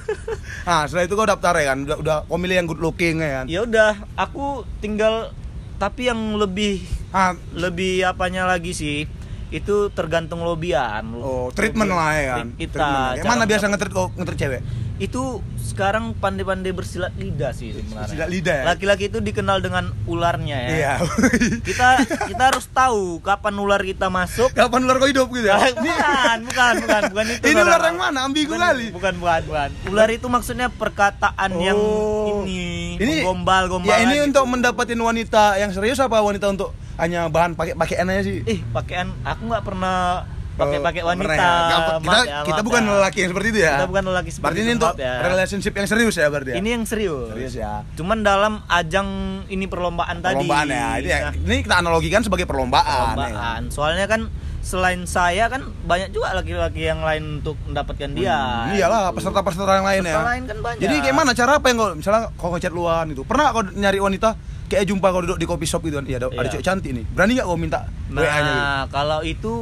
Nah, 0.68 0.84
setelah 0.84 1.04
itu 1.04 1.14
kau 1.14 1.24
daftar 1.24 1.54
ya 1.54 1.72
kan? 1.72 1.78
Udah, 1.82 1.96
udah 1.96 2.16
kau 2.22 2.36
milih 2.36 2.54
yang 2.54 2.66
good 2.66 2.78
looking 2.78 3.18
ya 3.18 3.40
kan? 3.40 3.44
ya 3.46 3.60
udah 3.62 3.90
aku 4.14 4.44
tinggal 4.78 5.32
tapi 5.76 6.06
yang 6.06 6.36
lebih 6.36 6.84
Ah, 7.08 7.32
lebih 7.50 8.04
apanya 8.04 8.44
lagi 8.44 8.70
sih 8.70 9.08
itu 9.46 9.88
tergantung 9.90 10.42
lobian 10.42 11.16
oh, 11.16 11.48
treatment 11.48 11.88
lah 11.88 12.12
ya 12.12 12.24
kan? 12.34 12.46
kita 12.52 13.16
cara 13.16 13.24
mana 13.24 13.46
biasa 13.46 13.64
ngetrit 13.66 13.94
ngetrit 14.12 14.38
cewek? 14.38 14.62
Itu 14.96 15.38
sekarang 15.58 16.14
pandai-pandai 16.14 16.70
bersilat 16.70 17.12
lidah 17.14 17.52
sih 17.52 17.68
sebenarnya 17.70 18.08
Silat 18.08 18.28
lidah 18.28 18.54
ya? 18.54 18.64
laki-laki 18.66 19.04
itu 19.06 19.20
dikenal 19.20 19.60
dengan 19.60 19.92
ularnya 20.04 20.56
ya 20.58 20.68
Iya. 20.72 20.92
kita 21.68 21.88
kita 22.24 22.42
harus 22.46 22.64
tahu 22.66 23.20
kapan 23.20 23.54
ular 23.54 23.78
kita 23.78 24.08
masuk 24.08 24.48
Kapan 24.50 24.82
ular 24.82 24.96
kau 24.96 25.04
hidup 25.06 25.28
gitu 25.30 25.46
ya? 25.46 25.60
bukan 25.76 26.38
bukan 26.44 26.74
bukan 26.80 27.02
bukan 27.12 27.26
itu 27.30 27.44
Ini 27.44 27.60
ular 27.60 27.82
yang 27.82 27.98
mana? 27.98 28.18
Ambigu 28.24 28.50
bukan, 28.50 28.62
kali. 28.62 28.86
bukan 28.88 29.14
bukan 29.16 29.40
bukan 29.44 29.70
ular 29.86 30.08
itu 30.08 30.26
maksudnya 30.26 30.66
perkataan 30.70 31.50
yang 31.56 31.76
Oh. 31.76 32.40
ini, 32.42 32.96
Ini 32.96 33.14
gombal 33.22 33.68
gombal 33.68 33.86
Ya 33.86 34.00
ini 34.02 34.16
untuk 34.22 34.44
mendapatin 34.44 34.96
wanita 34.96 35.56
yang 35.56 35.70
serius 35.70 35.98
apa 35.98 36.18
wanita 36.18 36.48
untuk 36.48 36.72
hanya 36.96 37.28
bahan 37.28 37.52
pakai 37.52 37.76
pakaian 37.76 38.08
aja 38.08 38.24
sih? 38.24 38.40
eh 38.42 38.64
pakaian 38.66 39.12
aku 39.20 39.42
nggak 39.46 39.60
pernah 39.62 40.24
pakai 40.56 40.78
pakai 40.80 41.00
Oh, 41.00 41.08
wanita 41.08 41.32
ya? 41.32 41.52
Kita 41.68 41.94
Maaf 42.02 42.24
ya, 42.24 42.38
kita 42.42 42.60
bukan 42.60 42.82
ya. 42.82 42.90
lelaki 42.90 43.18
yang 43.18 43.30
seperti 43.30 43.48
itu 43.48 43.60
ya. 43.60 43.72
kita 43.74 43.86
bukan 43.86 44.04
lelaki 44.06 44.30
seperti 44.30 44.42
Berarti 44.42 44.58
ini 44.58 44.66
itu, 44.66 44.76
untuk 44.78 44.90
maaf 44.90 45.04
ya. 45.04 45.14
relationship 45.22 45.72
yang 45.74 45.86
serius 45.86 46.14
ya 46.14 46.26
berarti 46.26 46.50
ya. 46.50 46.56
ini 46.56 46.68
yang 46.70 46.84
serius 46.84 47.28
serius 47.30 47.54
ya. 47.54 47.72
cuman 47.92 48.18
dalam 48.20 48.52
ajang 48.66 49.08
ini 49.46 49.64
perlombaan 49.64 50.16
tadi 50.18 50.34
Perlombaan 50.38 50.66
ya. 50.66 50.86
Ini, 50.96 51.06
ya- 51.06 51.20
Nah, 51.22 51.32
ini 51.36 51.56
kita 51.60 51.74
analogikan 51.76 52.20
sebagai 52.20 52.44
perlombaan. 52.44 52.82
ya. 52.82 52.96
perlombaan 53.14 53.62
soalnya 53.68 54.06
kan 54.06 54.20
selain 54.60 55.04
saya 55.04 55.46
kan 55.46 55.62
banyak 55.84 56.10
juga 56.10 56.34
laki-laki 56.34 56.82
yang 56.82 56.98
lain 56.98 57.38
untuk 57.38 57.54
mendapatkan 57.62 58.10
dia 58.10 58.34
Hmm, 58.64 58.74
iyalah 58.74 59.00
gitu. 59.06 59.22
peserta-peserta 59.22 59.72
yang 59.74 59.86
lain 59.86 60.02
ya. 60.02 60.18
Lain 60.18 60.42
kan 60.44 60.58
banyak. 60.58 60.80
Jadi 60.80 60.94
kayak 61.00 61.16
mana 61.16 61.30
cara 61.32 61.52
apa 61.54 61.66
yang 61.66 61.76
kau 61.76 61.90
misalnya 61.94 62.22
kau 62.34 62.50
ngechat 62.50 62.72
luan 62.72 63.06
itu? 63.08 63.22
Pernah 63.22 63.52
kau 63.52 63.62
nyari 63.62 64.00
wanita 64.00 64.34
kayak 64.66 64.82
jumpa 64.84 65.06
kau 65.06 65.22
duduk 65.22 65.36
di 65.36 65.46
kopi 65.46 65.62
shop 65.64 65.86
gitu 65.86 65.96
kan? 65.96 66.04
Iya, 66.04 66.18
ada, 66.18 66.26
ada 66.28 66.42
Iya. 66.42 66.50
cewek 66.50 66.64
cantik 66.64 66.90
nih. 66.92 67.04
Berani 67.06 67.32
nggak 67.34 67.46
kau 67.46 67.54
minta 67.54 67.86
WA-nya 68.08 68.26
gitu? 68.42 68.58
Nah, 68.58 68.82
kalau 68.90 69.18
itu 69.22 69.52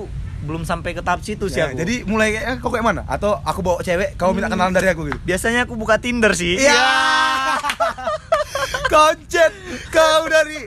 belum 0.44 0.62
sampai 0.62 0.92
ke 0.92 1.00
tahap 1.00 1.20
situ 1.20 1.48
sih 1.48 1.58
Ya, 1.58 1.66
aku. 1.66 1.76
jadi 1.76 1.94
mulai 2.04 2.28
kayak 2.30 2.60
kau 2.60 2.68
kayak 2.68 2.84
mana? 2.84 3.02
Atau 3.06 3.34
aku 3.38 3.60
bawa 3.60 3.80
cewek, 3.80 4.14
kau 4.14 4.30
minta 4.30 4.46
kenalan 4.46 4.70
dari 4.70 4.86
aku 4.86 5.08
gitu. 5.08 5.18
biasanya 5.22 5.64
aku 5.64 5.74
buka 5.74 5.96
Tinder 5.96 6.30
sih. 6.32 6.60
Iya. 6.60 6.76
Koncet 8.84 9.52
kau 9.88 10.22
dari 10.26 10.60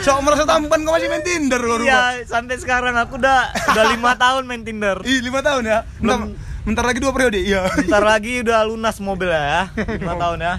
sok 0.00 0.18
merasa 0.22 0.44
tampan 0.44 0.80
kau 0.80 0.94
masih 0.94 1.08
main 1.08 1.20
Tinder 1.20 1.58
rumah. 1.58 1.84
Iya, 2.14 2.24
sampai 2.24 2.56
sekarang 2.56 2.94
aku 2.94 3.18
udah 3.18 3.50
udah 3.68 3.84
lima 3.88 4.14
tahun 4.22 4.42
main 4.44 4.62
Tinder. 4.62 5.02
Ih, 5.02 5.20
lima 5.20 5.40
tahun 5.40 5.64
ya. 5.64 5.78
Bentar, 5.98 6.00
Belum- 6.00 6.34
bentar 6.64 6.84
lagi 6.84 6.98
dua 6.98 7.12
periode. 7.12 7.38
Iya. 7.38 7.66
Bentar 7.74 8.04
lagi 8.12 8.40
udah 8.40 8.58
lunas 8.64 8.96
mobil 8.98 9.28
ya, 9.28 9.68
lima 9.74 10.14
tahun 10.14 10.38
ya. 10.40 10.54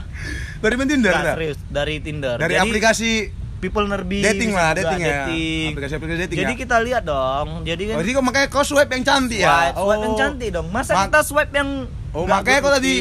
Dari 0.60 0.76
main 0.76 0.90
Tinder 0.90 1.14
Nggak, 1.14 1.24
ya? 1.24 1.34
serius 1.34 1.58
dari 1.66 1.96
Tinder. 2.00 2.36
Dari 2.38 2.54
Jadi, 2.54 2.64
aplikasi 2.68 3.12
people 3.60 3.84
nerbi 3.84 4.20
dating 4.20 4.52
lah, 4.52 4.72
dating 4.74 5.00
ya. 5.00 5.28
dating. 5.28 5.68
Aplikasi-aplikasi 5.72 6.20
dating 6.26 6.38
Jadi 6.40 6.54
ya. 6.54 6.60
kita 6.60 6.76
lihat 6.80 7.04
dong. 7.04 7.48
Jadi 7.62 7.84
kan 7.86 7.96
Oh, 7.96 8.02
jadi 8.02 8.12
kau 8.12 8.24
makanya 8.24 8.48
kau 8.48 8.64
swipe 8.64 8.90
yang 8.90 9.04
cantik 9.04 9.40
ya? 9.40 9.52
swipe, 9.70 9.76
swipe 9.78 10.02
yang 10.02 10.16
cantik 10.18 10.50
dong. 10.50 10.68
Masa 10.70 10.92
Mak- 10.94 11.06
kita 11.06 11.20
swipe 11.22 11.54
yang 11.54 11.70
Oh, 12.10 12.26
makanya 12.26 12.60
good 12.60 12.66
kau 12.66 12.74
tadi 12.74 12.94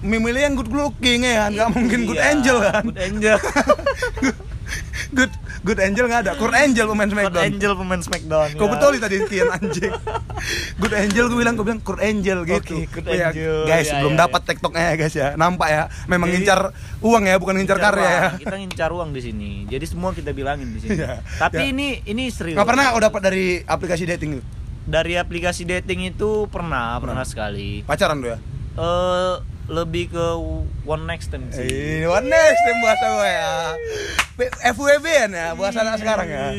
memilih 0.00 0.40
yang 0.42 0.54
good 0.54 0.70
looking 0.70 1.20
ya 1.20 1.34
kan? 1.42 1.50
Gak 1.50 1.68
mungkin 1.72 1.98
good 2.04 2.16
Iya, 2.16 2.30
angel 2.30 2.56
kan? 2.60 2.82
Good 2.84 3.00
angel. 3.02 3.36
good 5.16 5.32
good 5.64 5.80
angel 5.80 6.04
nggak 6.06 6.20
ada. 6.22 6.32
Kurt 6.36 6.52
angel 6.52 6.86
pemain 6.86 7.08
Smackdown. 7.08 7.42
angel 7.42 7.72
pemain 7.74 8.00
Smackdown. 8.00 8.48
Kau 8.54 8.66
ya. 8.66 8.70
betul 8.70 8.90
tadi 9.00 9.16
Kian 9.24 9.48
anjing. 9.48 9.92
Good 10.76 10.92
Angel 10.92 11.24
gue 11.26 11.38
bilang 11.38 11.54
gue 11.54 11.64
bilang 11.64 11.80
Kurt 11.80 11.98
Angel 11.98 12.44
gitu. 12.44 12.76
Oke, 12.76 12.84
Kurt 12.86 13.06
Ya, 13.08 13.32
Angel. 13.32 13.64
guys, 13.64 13.88
Ya, 13.88 13.96
belum 13.98 14.12
ya, 14.12 14.18
dapat 14.20 14.40
TikToknya 14.44 14.82
ya 14.84 14.94
guys 14.94 15.14
ya. 15.14 15.28
Nampak 15.34 15.68
ya. 15.68 15.82
Memang 16.04 16.28
Jadi- 16.28 16.44
ngincar 16.44 16.60
uang 17.00 17.24
ya, 17.24 17.36
bukan 17.36 17.54
ngincar 17.56 17.76
Ngincar 17.76 17.94
karya 17.94 18.10
ya. 18.10 18.28
Kita 18.36 18.54
ngincar 18.54 18.90
uang 18.92 19.10
di 19.10 19.20
sini. 19.22 19.50
Jadi 19.64 19.84
semua 19.84 20.12
kita 20.12 20.30
bilangin 20.30 20.68
di 20.68 20.84
sini. 20.84 21.00
Iya, 21.00 21.24
Tapi 21.42 21.72
ini 21.72 22.04
ini 22.04 22.28
serius. 22.28 22.54
Nggak 22.54 22.68
pernah 22.68 22.84
kau 22.90 23.00
dapat 23.00 23.20
dari 23.24 23.44
aplikasi 23.62 24.04
dating? 24.06 24.44
Dari 24.84 25.16
aplikasi 25.16 25.64
dating 25.64 26.12
itu 26.12 26.44
pernah, 26.46 27.00
pernah 27.00 27.24
sekali. 27.24 27.80
Pacaran 27.82 28.20
tuh 28.20 28.28
ya? 28.30 28.38
Eh 28.74 29.34
lebih 29.64 30.12
ke 30.12 30.26
one 30.84 31.04
next 31.08 31.32
time 31.32 31.48
sih. 31.48 31.64
Eh, 31.64 32.04
one 32.04 32.28
next 32.28 32.60
time 32.64 32.78
bahasa 32.84 33.04
gue 33.08 33.30
ya. 33.30 33.52
FWB 34.74 35.06
ya, 35.32 35.46
bahasa 35.56 35.80
anak 35.80 35.96
sekarang 36.02 36.28
ya. 36.28 36.52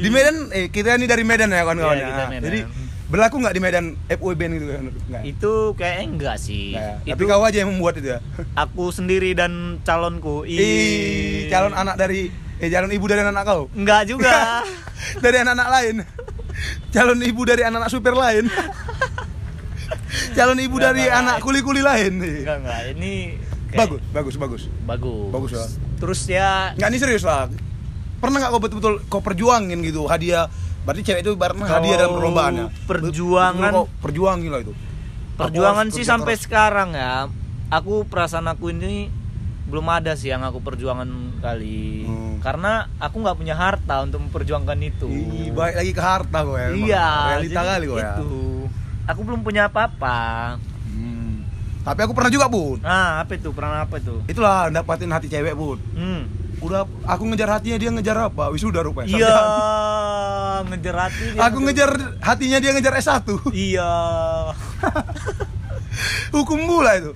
Di 0.00 0.08
Medan, 0.08 0.36
eh 0.54 0.66
kita 0.72 0.96
ini 0.96 1.04
dari 1.04 1.26
Medan 1.26 1.52
ya 1.52 1.66
kawan-kawan 1.66 1.96
Iya, 1.98 2.08
ya. 2.08 2.40
Jadi 2.40 2.58
berlaku 3.06 3.38
nggak 3.38 3.54
di 3.54 3.60
Medan 3.60 3.86
FWB 4.08 4.40
gitu 4.56 4.66
kan? 4.72 4.84
Itu 5.22 5.52
kayaknya 5.76 6.04
enggak 6.08 6.36
sih. 6.40 6.74
Ya. 6.74 6.96
Itu 7.04 7.12
Tapi 7.12 7.22
kau 7.28 7.44
aja 7.44 7.58
yang 7.60 7.70
membuat 7.76 8.00
itu 8.00 8.16
ya. 8.16 8.24
aku 8.64 8.88
sendiri 8.88 9.36
dan 9.36 9.82
calonku. 9.84 10.48
Ih, 10.48 11.52
calon 11.52 11.76
anak 11.76 12.00
dari 12.00 12.32
eh 12.56 12.72
calon 12.72 12.88
ibu 12.88 13.04
dari 13.04 13.20
anak 13.20 13.44
kau. 13.44 13.68
Enggak 13.76 14.08
juga. 14.08 14.64
dari 15.24 15.36
anak-anak 15.42 15.68
lain 15.70 15.94
calon 16.94 17.20
ibu 17.22 17.42
dari 17.44 17.62
anak-anak 17.64 17.90
supir 17.92 18.14
lain 18.16 18.48
calon 20.32 20.58
ibu 20.58 20.74
Enggak, 20.74 20.86
dari 20.88 21.02
enggak. 21.04 21.18
anak 21.20 21.36
kuli-kuli 21.38 21.80
lain 21.80 22.12
enggak 22.18 22.56
enggak. 22.60 22.80
Ini 22.92 23.12
kayak- 23.66 23.80
bagus 23.82 24.02
bagus 24.10 24.34
bagus 24.36 24.62
Bagus. 24.82 25.30
Bagus 25.30 25.50
ya. 25.52 25.64
Terus 25.96 26.20
ya 26.26 26.50
nggak 26.72 26.88
ini 26.88 26.98
serius 26.98 27.22
lah 27.22 27.48
pernah 28.16 28.38
nggak 28.38 28.50
kau 28.50 28.60
betul-betul 28.60 28.94
kau 29.06 29.20
perjuangin 29.20 29.76
gitu 29.80 30.04
hadiah 30.04 30.48
berarti 30.82 31.02
cewek 31.02 31.20
itu 31.20 31.32
ibaratnya 31.32 31.66
hadiah 31.66 31.96
dalam 31.98 32.14
perlombaan 32.14 32.52
ya 32.54 32.66
perjuangan- 32.84 33.52
Betul-betul 33.52 33.92
kau 33.92 34.00
perjuangin 34.00 34.50
lah 34.50 34.60
itu 34.60 34.72
perjuangan 35.34 35.86
sih 35.90 36.00
sampai 36.02 36.32
keras. 36.32 36.42
sekarang 36.42 36.90
ya. 36.92 37.28
Aku 37.68 38.04
perasaan 38.04 38.46
aku 38.46 38.70
ini 38.70 39.10
belum 39.66 39.84
ada 39.84 40.14
sih 40.14 40.30
yang 40.30 40.40
aku 40.40 40.62
perjuangan 40.62 41.10
kali. 41.36 42.06
Hmm. 42.06 42.38
Karena 42.38 42.86
aku 42.96 43.18
nggak 43.18 43.34
punya 43.34 43.52
harta 43.52 44.00
untuk 44.00 44.22
memperjuangkan 44.22 44.78
itu. 44.80 45.04
Ih, 45.04 45.50
baik 45.50 45.74
lagi 45.74 45.90
ke 45.90 45.98
harta 45.98 46.38
kau 46.40 46.54
ya. 46.54 46.70
Iya. 46.70 47.08
realita 47.34 47.60
kali 47.66 47.84
kau 47.84 47.98
ya 47.98 48.14
itu. 48.14 48.30
Aku 49.06 49.22
belum 49.22 49.40
punya 49.40 49.66
apa-apa. 49.66 50.58
Hmm. 50.86 51.46
tapi 51.82 52.02
aku 52.02 52.12
pernah 52.12 52.26
juga 52.28 52.46
bun 52.46 52.78
Nah, 52.80 53.20
apa 53.20 53.32
itu? 53.32 53.50
Pernah 53.50 53.84
apa 53.84 53.96
itu? 53.96 54.18
itulah 54.26 54.66
dapatin 54.68 55.06
hati 55.08 55.26
cewek 55.26 55.54
bun 55.54 55.78
Hmm. 55.92 56.26
udah 56.56 56.82
aku 57.04 57.22
ngejar 57.26 57.46
hatinya 57.52 57.76
dia 57.76 57.90
ngejar 57.90 58.16
apa 58.24 58.48
wisuda 58.48 58.80
rupanya 58.80 59.12
Iya, 59.12 59.38
ngejar 60.66 60.96
hati. 60.98 61.24
dia 61.30 61.40
aku 61.42 61.58
ngejar 61.60 61.90
hatinya 62.18 62.58
dia 62.58 62.70
ngejar 62.72 62.94
S1 62.96 63.28
Iya. 63.70 63.92
hukum 66.34 66.58
pula 66.66 66.96
itu 66.96 67.12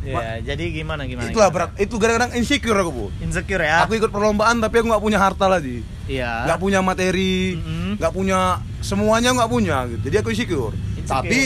Ya, 0.00 0.38
jadi 0.40 0.70
gimana 0.70 1.02
gimana? 1.02 1.26
itulah 1.26 1.50
gimana? 1.50 1.66
berat 1.66 1.82
itu 1.82 1.98
kadang-kadang 1.98 2.30
insecure 2.38 2.78
aku 2.78 2.90
bu 2.90 3.06
Insecure 3.18 3.58
ya? 3.60 3.82
aku 3.82 3.98
ikut 3.98 4.08
perlombaan 4.08 4.62
tapi 4.62 4.78
aku 4.78 4.86
nggak 4.86 5.02
punya 5.02 5.18
harta 5.18 5.44
lagi 5.44 5.82
Iya. 6.06 6.46
nggak 6.46 6.56
punya 6.56 6.78
materi 6.78 7.58
nggak 7.98 8.12
punya 8.14 8.38
semuanya 8.78 9.34
nggak 9.34 9.50
punya 9.50 9.82
gitu 9.90 10.06
jadi 10.06 10.22
aku 10.22 10.30
Insecure. 10.30 10.70
Tapi 11.06 11.40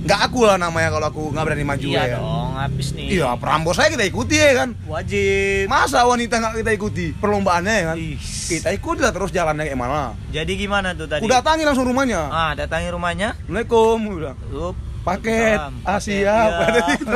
nggak 0.00 0.20
aku 0.24 0.40
lah 0.42 0.56
namanya 0.56 0.88
kalau 0.90 1.06
aku 1.08 1.22
nggak 1.28 1.44
berani 1.44 1.60
maju 1.62 1.84
Iya 1.84 2.02
ya 2.06 2.16
dong, 2.16 2.50
habis 2.56 2.88
nih. 2.90 3.06
iya 3.12 3.36
perambos 3.36 3.76
saya 3.76 3.90
kita 3.90 4.00
ikuti 4.02 4.32
ya 4.34 4.56
kan 4.56 4.72
Wajib. 4.82 5.68
masa 5.68 6.02
wanita 6.02 6.34
nggak 6.36 6.54
kita 6.56 6.72
ikuti 6.72 7.06
perlombaannya 7.12 7.74
ya 7.74 7.84
kan 7.84 7.96
Ih. 7.98 8.16
kita 8.16 8.72
ikuti 8.72 8.98
lah 8.98 9.10
terus 9.10 9.28
jalannya 9.28 9.66
kayak 9.66 9.76
mana 9.76 10.16
Jadi 10.30 10.52
gimana 10.56 10.94
tuh 10.94 11.04
tadi? 11.04 11.20
aku 11.20 11.28
datangi 11.28 11.62
langsung 11.62 11.84
rumahnya 11.84 12.22
Ah, 12.26 12.52
datangi 12.54 12.88
rumahnya. 12.88 13.36
assalamualaikum 13.36 13.96
bilang 14.10 14.38
Up. 14.50 14.76
paket 15.00 15.58
ah 15.82 15.96
siap 15.98 16.48
gitu. 16.92 17.14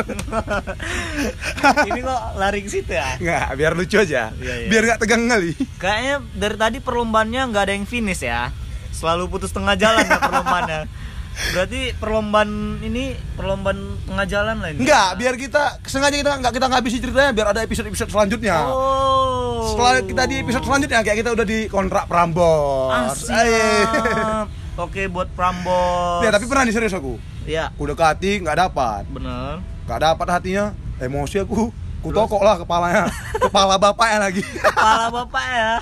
Ini 1.88 2.00
kok 2.00 2.20
lari 2.34 2.60
ke 2.60 2.70
situ 2.70 2.92
ya? 2.92 3.16
nggak 3.16 3.44
biar 3.54 3.72
lucu 3.72 3.96
aja 3.96 4.28
Iya, 4.34 4.54
iya. 4.58 4.68
biar 4.68 4.82
nggak 4.84 5.00
tegang 5.00 5.24
kali 5.24 5.56
Kayaknya 5.76 6.14
dari 6.32 6.56
tadi 6.58 6.78
perlombaannya 6.80 7.40
nggak 7.46 7.62
ada 7.62 7.72
yang 7.72 7.86
finish 7.86 8.20
ya. 8.20 8.52
Selalu 8.90 9.26
putus 9.26 9.50
tengah 9.50 9.74
jalan 9.74 10.00
ya 10.02 10.18
perlombaannya. 10.18 10.80
Berarti 11.34 11.90
perlombaan 11.94 12.50
ini 12.80 13.10
perlombaan 13.34 13.78
tengah 14.06 14.26
jalan 14.26 14.56
lah 14.62 14.70
ini. 14.70 14.78
Enggak, 14.80 15.08
biar 15.18 15.34
kita 15.34 15.62
sengaja 15.82 16.14
kita 16.14 16.32
nggak 16.38 16.52
kita 16.52 16.66
ngabisi 16.70 16.98
ceritanya 16.98 17.30
biar 17.34 17.46
ada 17.50 17.60
episode-episode 17.62 18.10
selanjutnya. 18.10 18.56
Oh. 18.64 19.74
Setelah 19.74 19.92
kita 20.00 20.22
di 20.24 20.36
episode 20.40 20.62
selanjutnya 20.62 21.02
kayak 21.02 21.18
kita 21.20 21.30
udah 21.34 21.42
di 21.42 21.66
kontrak 21.66 22.06
Prambors. 22.06 23.18
Ah, 23.26 23.42
Aye. 23.42 23.50
siap. 23.50 24.46
Oke 24.76 25.06
buat 25.06 25.26
Prambos. 25.34 26.22
Ya, 26.22 26.30
tapi 26.30 26.46
pernah 26.46 26.66
nih 26.66 26.74
serius 26.74 26.94
aku. 26.94 27.18
Ya, 27.44 27.74
Udah 27.76 27.92
ke 27.92 28.04
hati 28.04 28.30
nggak 28.40 28.56
dapat. 28.56 29.02
bener. 29.10 29.60
Nggak 29.84 30.00
dapat 30.00 30.26
hatinya. 30.30 30.72
Emosi 30.96 31.42
aku. 31.42 31.68
Ku 32.00 32.08
tokok 32.08 32.40
lah 32.40 32.56
kepalanya. 32.56 33.04
Kepala 33.36 33.74
bapaknya 33.76 34.18
lagi. 34.22 34.42
Kepala 34.44 35.10
bapak 35.10 35.44
ya. 35.44 35.72